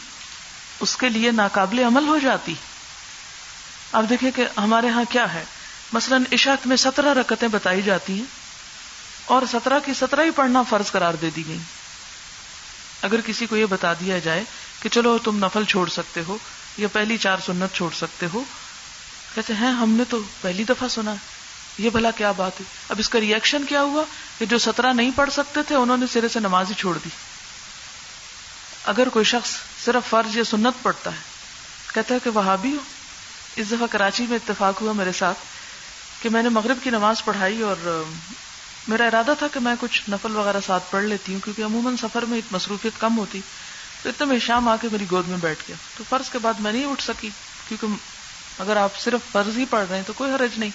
[0.81, 2.55] اس کے لیے ناقابل عمل ہو جاتی۔
[3.93, 5.45] اب دیکھیں کہ ہمارے ہاں کیا ہے۔
[5.93, 8.25] مثلا عشاق میں سترہ رکتیں بتائی جاتی ہیں
[9.25, 11.59] اور سترہ کی سترہ ہی پڑھنا فرض قرار دے دی گئی۔
[13.03, 14.45] اگر کسی کو یہ بتا دیا جائے
[14.83, 16.39] کہ چلو تم نفل چھوڑ سکتے ہو
[16.77, 18.45] یا پہلی چار سنت چھوڑ سکتے ہو،
[19.35, 21.15] کہتے ہیں ہم نے تو پہلی دفعہ سنا۔
[21.79, 24.05] یہ بھلا کیا بات ہے؟ اب اس کا ریئیکشن کیا ہوا؟
[24.39, 27.09] کہ جو سترہ نہیں پڑھ سکتے تھے، انہوں نے سرے سے نماز ہی چھوڑ دی۔
[28.85, 29.51] اگر کوئی شخص
[29.85, 31.21] صرف فرض یا سنت پڑھتا ہے،
[31.95, 32.81] کہتا ہے کہ وہاں بھی ہو
[33.57, 35.39] اس دفعہ کراچی میں اتفاق ہوا میرے ساتھ
[36.23, 38.05] کہ میں نے مغرب کی نماز پڑھائی اور
[38.89, 42.23] میرا ارادہ تھا کہ میں کچھ نفل وغیرہ ساتھ پڑھ لیتی ہوں، کیونکہ عموماً سفر
[42.23, 43.41] میں مصروفیت کم ہوتی۔
[44.03, 46.55] تو اتنے میں شام آ کے میری گود میں بیٹھ گیا۔ تو فرض کے بعد
[46.55, 47.31] میں نہیں اٹھ سکی،
[47.69, 47.87] کیونکہ
[48.63, 50.71] اگر آپ صرف فرض ہی پڑھ رہے ہیں تو کوئی حرج نہیں۔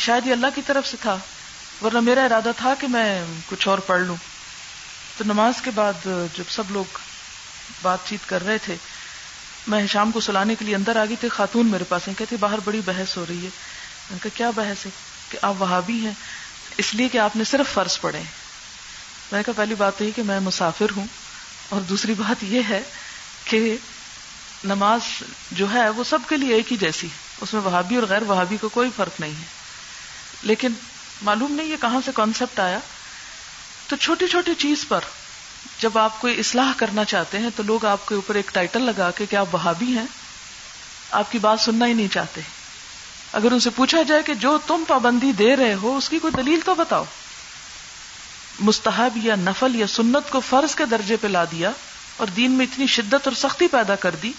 [0.00, 1.16] شاید یہ اللہ کی طرف سے تھا،
[1.82, 4.16] ورنہ میرا ارادہ تھا کہ میں کچھ اور پڑھ لوں۔
[5.16, 6.84] تو نماز کے بعد جب سب لوگ
[7.82, 8.76] بات چیت کر رہے تھے،
[9.66, 12.58] میں شام کو سلانے کے لیے اندر آ گئی تھی، خاتون میرے پاس کہتے باہر
[12.64, 13.50] بڑی بحث ہو رہی ہے۔
[14.10, 14.90] ان کا کیا بحث ہے؟
[15.28, 16.12] کہ آپ وہاں بھی ہیں،
[16.76, 18.20] اس لیے کہ آپ نے صرف فرض پڑھے
[19.32, 21.06] میں نے کہا، پہلی بات تو یہ کہ میں مسافر ہوں،
[21.68, 22.82] اور دوسری بات یہ ہے
[23.44, 23.76] کہ
[24.64, 25.00] نماز
[25.50, 27.08] جو ہے وہ سب کے لیے ایک ہی جیسی
[27.40, 29.63] اس میں وہابی اور غیر وہابی کو کوئی فرق نہیں ہے۔
[30.44, 30.68] لیکن
[31.22, 32.78] معلوم نہیں یہ کہاں سے کانسیپٹ آیا۔
[33.88, 35.00] تو چھوٹی چھوٹی چیز پر
[35.80, 39.10] جب آپ کوئی اصلاح کرنا چاہتے ہیں تو لوگ آپ کے اوپر ایک ٹائٹل لگا
[39.10, 40.06] کے کہ آپ وہابی ہیں،
[41.10, 42.40] آپ کی بات سننا ہی نہیں چاہتے۔
[43.32, 46.42] اگر ان سے پوچھا جائے کہ جو تم پابندی دے رہے ہو، اس کی کوئی
[46.42, 47.04] دلیل تو بتاؤ۔
[48.60, 51.70] مستحب یا نفل یا سنت کو فرض کے درجے پہ لا دیا
[52.16, 54.32] اور دین میں اتنی شدت اور سختی پیدا کر دی،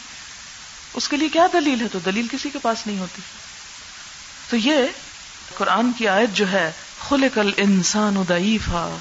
[0.93, 3.21] اس کے لیے کیا دلیل ہے؟ تو دلیل کسی کے پاس نہیں ہوتی۔
[4.49, 4.77] تو یہ
[5.57, 6.71] قرآن کی آیت جو ہے
[7.09, 8.97] خل کل انسان ادیفا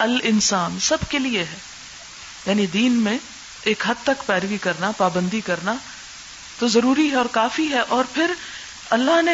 [0.00, 1.56] ال انسان سب کے لیے ہے۔
[2.46, 3.18] یعنی دین میں
[3.62, 5.74] ایک حد تک پیروی کرنا، پابندی کرنا
[6.58, 8.30] تو ضروری ہے اور کافی ہے۔ اور پھر
[8.90, 9.32] اللہ نے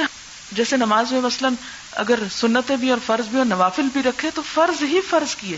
[0.52, 1.54] جیسے نماز میں مثلاً
[1.92, 5.56] اگر سنتیں بھی اور فرض بھی اور نوافل بھی رکھے تو فرض ہی فرض کیے۔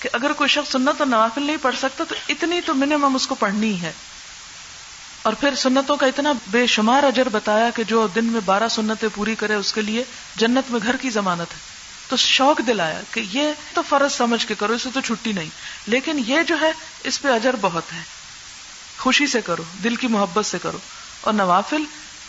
[0.00, 3.26] کہ اگر کوئی شخص سنت اور نوافل نہیں پڑھ سکتا تو اتنی تو منیمم اس
[3.26, 3.92] کو پڑھنی ہے۔
[5.24, 9.08] اور پھر سنتوں کا اتنا بے شمار اجر بتایا کہ جو دن میں بارہ سنتیں
[9.14, 10.04] پوری کرے اس کے لیے
[10.36, 11.58] جنت میں گھر کی ضمانت ہے۔
[12.08, 15.48] تو شوق دلایا کہ یہ تو فرض سمجھ کے کرو اسے تو چھٹی نہیں۔
[15.86, 16.72] لیکن یہ جو ہے،
[17.04, 18.02] اس پہ اجر بہت ہے۔
[18.98, 20.78] خوشی سے کرو، دل کی محبت سے کرو۔
[21.20, 21.82] اور نوافل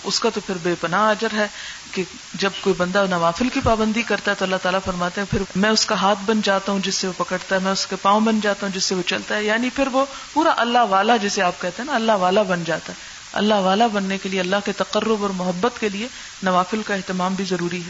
[0.04, 1.48] اس کا تو پھر بے پناہ اجر ہے
[1.92, 2.04] کہ
[2.34, 5.70] جب کوئی بندہ نوافل کی پابندی کرتا ہے تو اللہ تعالیٰ فرماتے ہیں، پھر میں
[5.70, 8.22] اس کا ہاتھ بن جاتا ہوں جس سے وہ پکڑتا ہے، میں اس کے پاؤں
[8.22, 11.42] بن جاتا ہوں جس سے وہ چلتا ہے۔ یعنی پھر وہ پورا اللہ والا جسے
[11.42, 12.98] آپ کہتے ہیں نا، اللہ والا بن جاتا ہے۔
[13.34, 16.08] اللہ والا بننے کے لیے، اللہ کے تقرب اور محبت کے لیے
[16.44, 17.90] نوافل کا اہتمام بھی ضروری ہے۔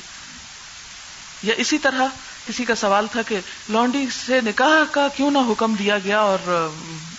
[1.43, 2.01] یا اسی طرح
[2.47, 3.39] کسی کا سوال تھا کہ
[3.69, 6.69] لانڈی سے نکاح کا کیوں نہ حکم دیا گیا اور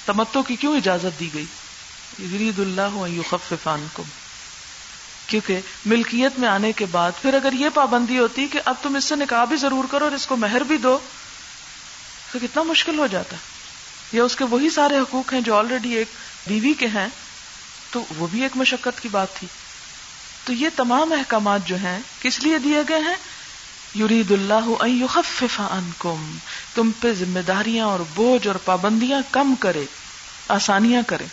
[0.06, 1.44] تمتو کی کیوں اجازت دی گئی؟
[2.18, 4.02] یرید اللہ یخففان کو
[5.26, 9.04] کیونکہ ملکیت میں آنے کے بعد پھر اگر یہ پابندی ہوتی کہ اب تم اس
[9.04, 10.98] سے نکاح بھی ضرور کرو اور اس کو مہر بھی دو،
[12.32, 13.36] تو کتنا مشکل ہو جاتا۔
[14.12, 16.08] یا اس کے وہی سارے حقوق ہیں جو آلریڈی ایک
[16.46, 17.06] بیوی کے ہیں،
[17.90, 19.48] تو وہ بھی ایک مشقت کی بات تھی۔
[20.44, 23.14] تو یہ تمام احکامات جو ہیں، کس لیے دیے گئے ہیں؟
[24.00, 26.36] یرید اللہ یخفف عنکم،
[26.74, 29.84] تم پہ ذمہ داریاں اور بوجھ اور پابندیاں کم کرے،
[30.48, 31.24] آسانیاں کرے۔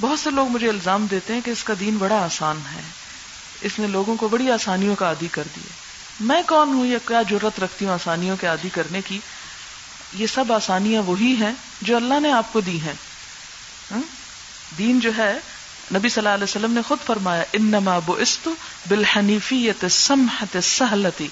[0.00, 3.01] بہت سے لوگ مجھے الزام دیتے ہیں کہ اس کا دین بڑا آسان ہے۔
[3.62, 5.72] اس نے لوگوں کو بڑی آسانیوں کا عادی کر دیا۔
[6.20, 9.18] میں کون ہوں یا کیا ضرورت رکھتی ہوں آسانیوں کے عادی کرنے کی؟
[10.14, 12.94] یہ سب آسانیاں وہی ہیں جو اللہ نے آپ کو دی ہیں۔
[14.78, 15.38] دین جو ہے،
[15.94, 18.48] نبی صلی اللہ علیہ وسلم نے خود فرمایا، انما بعثت
[18.88, 21.28] بالحنیفیت السمحت السہلتی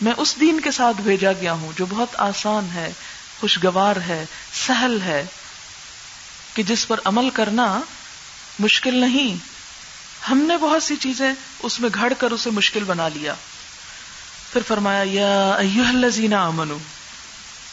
[0.00, 2.92] میں اس دین کے ساتھ بھیجا گیا ہوں جو بہت آسان ہے،
[3.40, 4.24] خوشگوار ہے،
[4.66, 5.24] سہل ہے۔
[6.54, 7.80] کہ جس پر عمل کرنا
[8.58, 9.57] مشکل نہیں
[10.30, 13.34] ہم نے بہت سی چیزیں اس میں گھڑ کر اسے مشکل بنا لیا۔
[14.52, 15.56] پھر فرمایا، یا
[15.88, 16.78] الذین آمنو،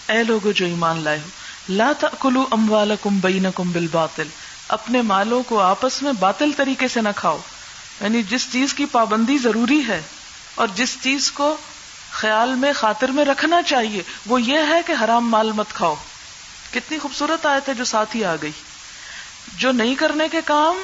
[0.10, 1.28] اے لوگو جو ایمان لائے ہو،
[1.70, 4.28] لا تأکلوا اموالکم بینکم بالباطل،
[4.68, 7.38] اپنے مالوں کو آپس میں باطل طریقے سے نہ کھاؤ۔
[8.02, 10.02] یعنی جس چیز کی پابندی ضروری ہے
[10.56, 11.58] اور جس چیز کو
[12.12, 15.96] خیال میں، خاطر میں رکھنا چاہیے، وہ یہ ہے کہ حرام مال مت کھاؤ۔
[16.74, 18.52] کتنی خوبصورت آیت ہے جو ساتھ ہی آ گئی۔
[19.58, 20.76] جو نہیں کرنے کے کام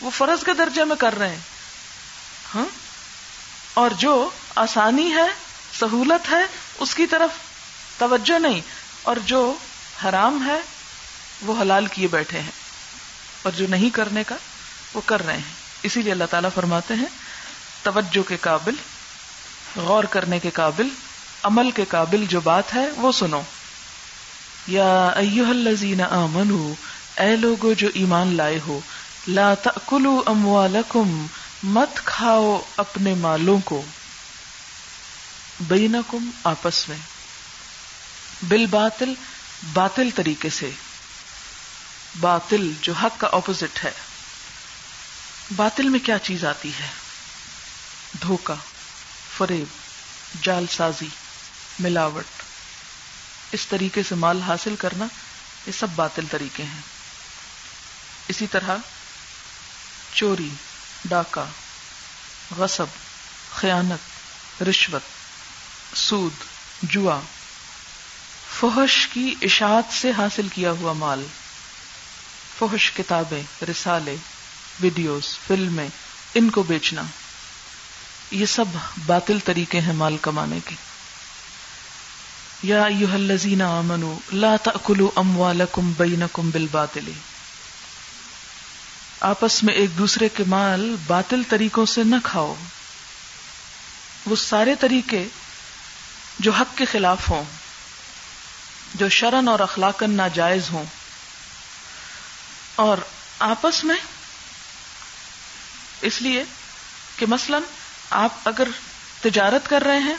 [0.00, 1.38] وہ فرض کے درجے میں کر رہے ہیں۔
[2.54, 2.64] ہاں؟
[3.74, 5.26] اور جو آسانی ہے،
[5.80, 6.42] سہولت ہے،
[6.78, 7.30] اس کی طرف
[7.98, 8.60] توجہ نہیں۔
[9.02, 9.54] اور جو
[10.04, 10.58] حرام ہے،
[11.42, 12.50] وہ حلال کیے بیٹھے ہیں۔
[13.42, 14.36] اور جو نہیں کرنے کا،
[14.94, 17.06] وہ کر رہے ہیں۔ اسی لیے اللہ تعالیٰ فرماتے ہیں،
[17.82, 18.74] توجہ کے قابل،
[19.76, 20.88] غور کرنے کے قابل،
[21.42, 23.40] عمل کے قابل جو بات ہے، وہ سنو۔
[24.66, 26.74] یا ایوہ الذین آمنو،
[27.16, 28.80] اے لوگو جو ایمان لائے ہو
[29.30, 31.26] لا تأکلوا اموالکم،
[31.62, 33.82] مت کھاؤ اپنے مالوں کو۔
[35.60, 36.96] بینکم آپس میں۔
[38.42, 39.14] بالباطل
[39.72, 40.70] باطل طریقے سے۔
[42.20, 43.90] باطل جو حق کا اپوزٹ ہے۔
[45.56, 46.88] باطل میں کیا چیز آتی ہے؟
[48.22, 48.54] دھوکہ،
[49.38, 49.66] فریب،
[50.44, 51.08] جال سازی،
[51.78, 52.42] ملاوٹ۔
[53.52, 55.06] اس طریقے سے مال حاصل کرنا،
[55.66, 56.80] یہ سب باطل طریقے ہیں۔
[58.28, 58.76] اسی طرح
[60.14, 60.48] چوری،
[61.04, 61.44] ڈاکہ،
[62.56, 62.86] غصب،
[63.52, 64.10] خیانت،
[64.62, 65.02] رشوت،
[65.96, 66.32] سود،
[66.82, 67.20] جوا۔
[68.60, 71.26] فحش کی اشاعت سے حاصل کیا ہوا مال۔
[72.58, 74.16] فحش کتابیں، رسالے،
[74.80, 75.88] ویڈیوز، فلمیں،
[76.34, 77.02] ان کو بیچنا۔
[78.30, 78.64] یہ سب
[79.06, 80.74] باطل طریقے ہیں مال کمانے کے۔
[82.62, 87.12] یا الذین آمنوا، لا تأکلوا اموالکم بینکم بالباطل۔
[89.20, 92.54] آپس میں ایک دوسرے کے مال باطل طریقوں سے نہ کھاؤ۔
[94.26, 95.26] وہ سارے طریقے
[96.38, 97.44] جو حق کے خلاف ہوں،
[98.94, 100.84] جو شرن اور اخلاقن ناجائز ہوں۔
[102.74, 102.98] اور
[103.38, 103.96] آپس میں،
[106.00, 106.44] اس لیے
[107.16, 107.62] کہ مثلاً
[108.10, 108.68] آپ اگر
[109.22, 110.16] تجارت کر رہے ہیں،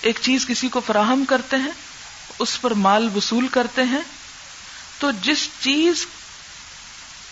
[0.00, 1.72] ایک چیز کسی کو فراہم کرتے ہیں،
[2.38, 4.02] اس پر مال وصول کرتے ہیں،
[4.98, 6.06] تو جس چیز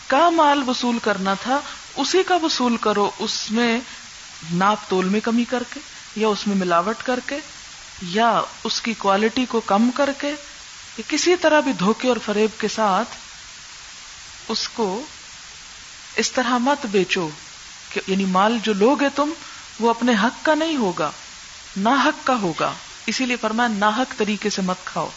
[0.06, 1.60] کا مال وصول کرنا تھا،
[1.96, 3.80] اسی کا وصول کرو، اس میں
[4.52, 5.80] ناپ تول میں کمی کر کے،
[6.16, 7.38] یا اس میں ملاوٹ کر کے،
[8.02, 10.28] یا اس کی کوالٹی کو کم کر کے،
[10.98, 13.08] یا کسی طرح بھی دھوکے اور فریب کے ساتھ
[14.48, 15.02] اس کو
[16.16, 17.28] اس طرح مت بیچو
[17.92, 19.30] کہ یعنی مال جو لوگ تم،
[19.80, 21.10] وہ اپنے حق کا نہیں ہوگا
[21.76, 22.72] نہ حق کا ہوگا۔
[23.06, 25.08] اسی لیے فرمایا ناحق طریقے سے مت کھاؤ۔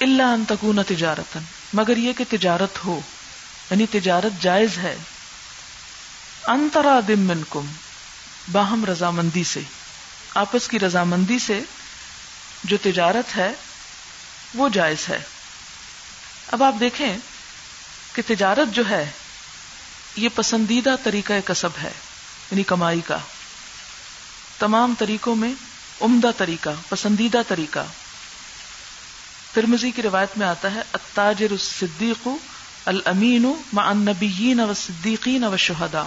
[0.00, 1.38] اللہ ان تکون تجارت
[1.74, 3.00] مگر یہ کہ تجارت ہو۔
[3.70, 4.96] یعنی تجارت جائز ہے۔
[6.46, 7.66] انترا دم من کم
[8.52, 9.60] باہم رضامندی سے۔
[10.34, 11.60] آپس کی رضامندی سے
[12.64, 13.52] جو تجارت ہے،
[14.54, 15.18] وہ جائز ہے۔
[16.52, 17.16] اب آپ دیکھیں
[18.14, 19.10] کہ تجارت جو ہے،
[20.16, 21.92] یہ پسندیدہ طریقہ کسب ہے
[22.50, 23.18] یعنی کمائی کا۔
[24.58, 25.54] تمام طریقوں میں
[26.00, 27.86] عمدہ طریقہ، پسندیدہ طریقہ۔
[29.52, 32.28] ترمزی کی روایت میں آتا ہے، التاجر الصدیق
[32.86, 36.04] الامین مع النبیین والصدیقین والشہداء،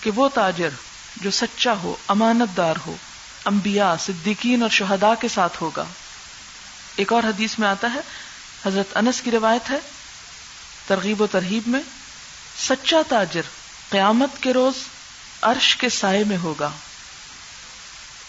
[0.00, 0.68] کہ وہ تاجر
[1.16, 2.96] جو سچا ہو امانت دار ہو،
[3.44, 5.84] انبیاء، صدیقین اور شہداء کے ساتھ ہوگا۔
[6.96, 8.00] ایک اور حدیث میں آتا ہے،
[8.66, 9.78] حضرت انس کی روایت ہے،
[10.86, 11.80] ترغیب و ترہیب میں،
[12.58, 13.40] سچا تاجر
[13.90, 14.74] قیامت کے روز
[15.42, 16.70] عرش کے سائے میں ہوگا۔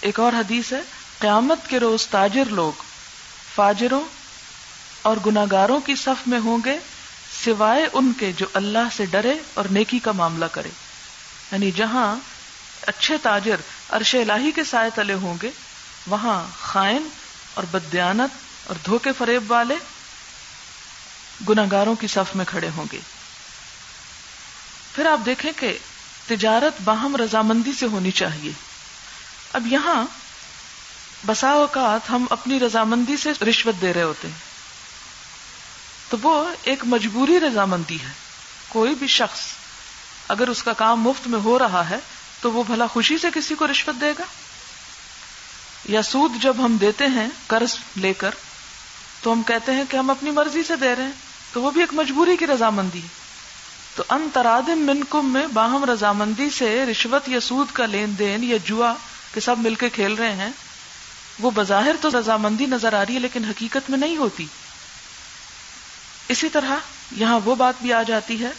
[0.02, 0.82] ایک اور حدیث ہے،
[1.20, 2.82] قیامت کے روز تاجر لوگ
[3.56, 4.02] فاجروں
[5.02, 6.78] اور گناگاروں کی صف میں ہوں گے
[7.46, 10.70] سوائے ان کے جو اللہ سے ڈرے اور نیکی کا معاملہ کرے۔
[11.52, 12.16] یعنی جہاں
[12.82, 13.56] اچھے تاجر
[13.90, 15.52] عرش الہی کے سائے تلے ہوں گے،
[16.08, 17.08] وہاں خائن
[17.54, 19.76] اور بدیانت اور دھوکے فریب والے
[21.50, 23.00] گناگاروں کی صف میں کھڑے ہوں گے۔
[24.96, 25.78] پھر آپ دیکھیں کہ
[26.28, 28.52] تجارت باہم رضامندی سے ہونی چاہیے۔
[29.54, 30.06] اب یہاں
[31.26, 34.51] بسا اوقات ہم اپنی رضامندی سے رشوت دے رہے ہوتے ہیں۔
[36.12, 38.12] تو وہ ایک مجبوری رضامندی ہے۔
[38.70, 39.40] کوئی بھی شخص
[40.28, 41.98] اگر اس کا کام مفت میں ہو رہا ہے،
[42.42, 44.24] تو وہ بھلا خوشی سے کسی کو رشوت دے گا؟
[45.86, 48.30] یا سود جب ہم دیتے ہیں قرض لے کر،
[49.22, 51.12] تو ہم کہتے ہیں کہ ہم اپنی مرضی سے دے رہے ہیں،
[51.54, 53.08] تو وہ بھی ایک مجبوری کی رضامندی ہے۔
[53.96, 58.58] تو ان ترادم منکم میں باہم رضامندی سے رشوت یا سود کا لین دین یا
[58.66, 58.94] جوا
[59.34, 60.50] کہ سب مل کے کھیل رہے ہیں،
[61.40, 64.46] وہ بظاہر تو رضامندی نظر آ رہی ہے، لیکن حقیقت میں نہیں ہوتی۔
[66.32, 66.76] اسی طرح
[67.12, 68.50] یہاں وہ بات بھی آ جاتی ہے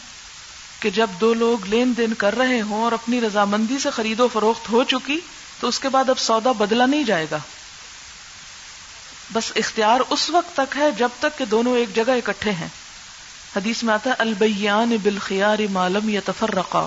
[0.81, 4.29] کہ جب دو لوگ لین دین کر رہے ہوں اور اپنی رضامندی سے خرید و
[4.33, 5.21] فروخت ہو چکی،
[5.61, 7.39] تو اس کے بعد اب سودا بدلا نہیں جائے گا۔
[9.33, 12.69] بس اختیار اس وقت تک ہے جب تک کہ دونوں ایک جگہ اکٹھے ہیں۔
[13.57, 16.87] حدیث میں آتا ہے البیان بالخیار معلوم یا تفرقا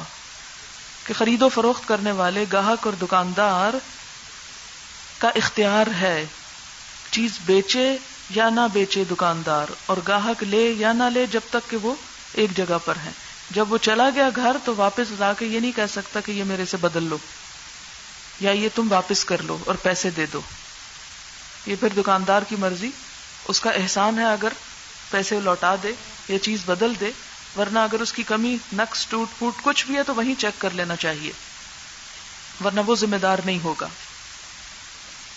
[1.07, 3.77] کہ خرید و فروخت کرنے والے، گاہک اور دکاندار
[5.17, 6.25] کا اختیار ہے،
[7.11, 7.97] چیز بیچے
[8.29, 11.93] یا نہ بیچے دکاندار، اور گاہک لے یا نہ لے جب تک کہ وہ
[12.33, 13.11] ایک جگہ پر ہے
[13.51, 16.43] جب وہ چلا گیا گھر تو واپس لا کے یہ نہیں کہہ سکتا کہ یہ
[16.43, 17.17] میرے سے بدل لو،
[18.39, 20.41] یا یہ تم واپس کر لو اور پیسے دے دو۔
[21.65, 22.89] یہ پھر دکاندار کی مرضی،
[23.47, 24.53] اس کا احسان ہے اگر
[25.11, 25.91] پیسے لوٹا دے
[26.27, 27.11] یا چیز بدل دے،
[27.57, 30.73] ورنہ اگر اس کی کمی، نقص، ٹوٹ پوٹ کچھ بھی ہے تو وہیں چیک کر
[30.73, 31.31] لینا چاہیے،
[32.63, 33.87] ورنہ وہ ذمہ دار نہیں ہوگا۔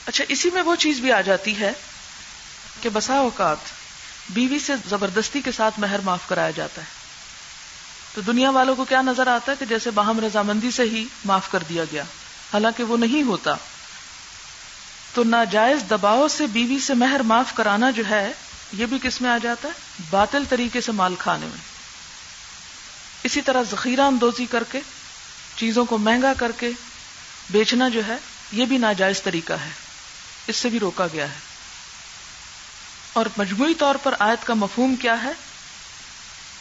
[0.06, 1.72] اچھا اسی میں وہ چیز بھی آ جاتی ہے
[2.80, 3.56] کہ بسا اوقات
[4.30, 6.86] بیوی سے زبردستی کے ساتھ مہر معاف کرایا جاتا ہے۔
[8.14, 11.50] تو دنیا والوں کو کیا نظر آتا ہے کہ جیسے باہم رضامندی سے ہی معاف
[11.50, 12.02] کر دیا گیا۔
[12.52, 13.54] حالانکہ وہ نہیں ہوتا۔
[15.14, 18.32] تو ناجائز دباؤ سے بیوی سے مہر معاف کرانا جو ہے،
[18.72, 21.58] یہ بھی کس میں آ جاتا ہے؟ باطل طریقے سے مال کھانے میں۔
[23.24, 24.80] اسی طرح ذخیرہ اندوزی کر کے،
[25.56, 26.70] چیزوں کو مہنگا کر کے
[27.50, 28.16] بیچنا جو ہے،
[28.52, 29.70] یہ بھی ناجائز طریقہ ہے۔
[30.46, 31.47] اس سے بھی روکا گیا ہے۔
[33.18, 35.30] اور مجموعی طور پر آیت کا مفہوم کیا ہے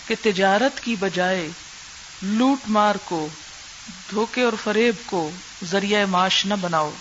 [0.08, 1.50] کہ تجارت کی بجائے
[2.22, 3.28] لوٹ مار کو،
[4.12, 5.32] دھوکے اور فریب کو
[5.64, 6.92] ذریعہ معاش نہ بناؤ۔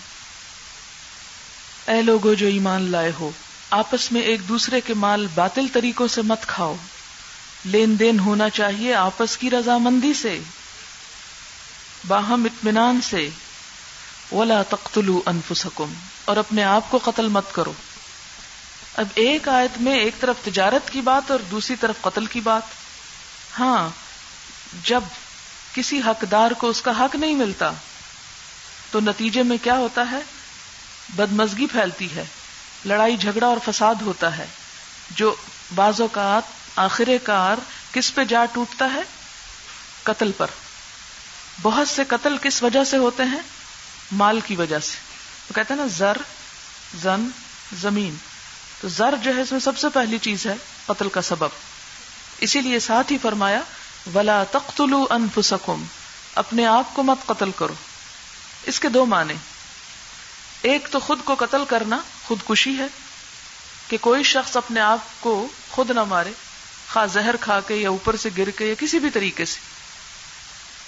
[1.86, 3.30] اے لوگو جو ایمان لائے ہو،
[3.70, 6.76] آپس میں ایک دوسرے کے مال باطل طریقوں سے مت کھاؤ۔
[7.64, 10.38] لین دین ہونا چاہیے آپس کی رضامندی سے۔
[12.06, 13.28] باہم اطمینان سے۔
[14.32, 15.94] ولا تختلو انفسکم
[16.24, 17.72] اور اپنے آپ کو قتل مت کرو۔
[18.96, 22.62] اب ایک آیت میں ایک طرف تجارت کی بات اور دوسری طرف قتل کی بات۔
[23.58, 23.88] ہاں
[24.84, 25.00] جب
[25.74, 27.72] کسی حقدار کو اس کا حق نہیں ملتا،
[28.90, 30.18] تو نتیجے میں کیا ہوتا ہے؟
[31.08, 32.24] بدمزگی پھیلتی ہے،
[32.84, 34.46] لڑائی، جھگڑا اور فساد ہوتا ہے۔
[35.10, 35.34] جو
[35.74, 36.42] بعض اوقات
[36.76, 37.56] آخر کار
[37.92, 39.02] کس پہ جا ٹوٹتا ہے؟
[40.02, 40.46] قتل پر۔
[41.62, 43.42] بہت سے قتل کس وجہ سے ہوتے ہیں؟
[44.12, 44.96] مال کی وجہ سے۔
[45.48, 46.16] وہ کہتے ہیں نا، زر،
[46.94, 47.28] زن،
[47.72, 48.16] زمین۔
[48.80, 50.54] تو زر جو ہے اس میں سب سے پہلی چیز ہے
[50.86, 51.48] قتل کا سبب۔
[52.38, 53.60] اسی لیے ساتھ ہی فرمایا،
[54.14, 55.84] ولا تختلو انفسکم
[56.34, 57.74] اپنے آپ کو مت قتل کرو۔
[58.66, 59.34] اس کے دو معنی۔
[60.62, 62.86] ایک تو خود کو قتل کرنا خودکشی ہے،
[63.88, 66.32] کہ کوئی شخص اپنے آپ کو خود نہ مارے،
[66.92, 69.58] خواہ زہر کھا کے یا اوپر سے گر کے یا کسی بھی طریقے سے۔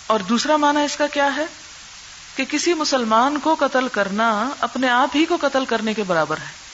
[0.07, 1.47] اور دوسرا معنی اس کا کیا ہے؟
[2.36, 6.67] کہ کسی مسلمان کو قتل کرنا اپنے آپ ہی کو قتل کرنے کے برابر ہے۔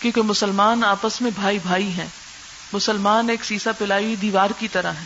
[0.00, 2.06] کیونکہ مسلمان آپس میں بھائی بھائی ہیں۔
[2.72, 5.04] مسلمان ایک سیسا پلائی دیوار کی طرح ہے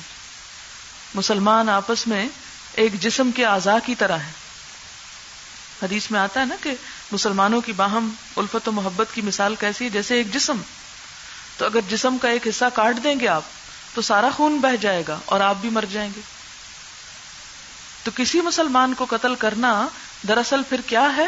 [1.14, 2.28] مسلمان آپس میں
[2.72, 4.32] ایک جسم کے اعضاء کی طرح ہے
[5.82, 6.72] حدیث میں آتا ہے نا کہ
[7.12, 10.56] مسلمانوں کی باہم الفت و محبت کی مثال کیسی ہے؟ جیسے ایک جسم۔
[11.56, 13.42] تو اگر جسم کا ایک حصہ کاٹ دیں گے آپ،
[13.94, 16.20] تو سارا خون بہ جائے گا اور آپ بھی مر جائیں گے۔
[18.02, 19.88] تو کسی مسلمان کو قتل کرنا
[20.28, 21.26] دراصل پھر کیا ہے؟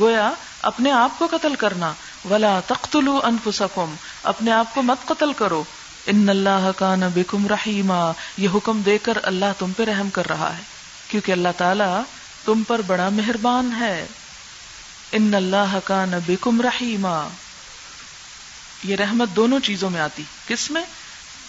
[0.00, 0.30] گویا
[0.62, 1.92] اپنے آپ کو قتل کرنا۔
[2.30, 5.64] ولا تختلو انفسکم اپنے آپ کو مت قتل کرو۔
[6.06, 10.56] ان اللہ کا بکم رحیما یہ حکم دے کر اللہ تم پہ رحم کر رہا
[10.56, 10.62] ہے،
[11.08, 12.02] کیونکہ اللہ تعالی
[12.44, 14.06] تم پر بڑا مہربان ہے۔
[15.12, 17.28] ان اللہ کا بکم رحیما
[18.84, 20.82] یہ رحمت دونوں چیزوں میں آتی۔ کس میں؟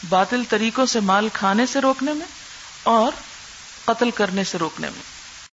[0.10, 2.28] باطل طریقوں سے مال کھانے سے روکنے میں
[2.84, 3.12] اور
[3.86, 5.13] قتل کرنے سے روکنے میں۔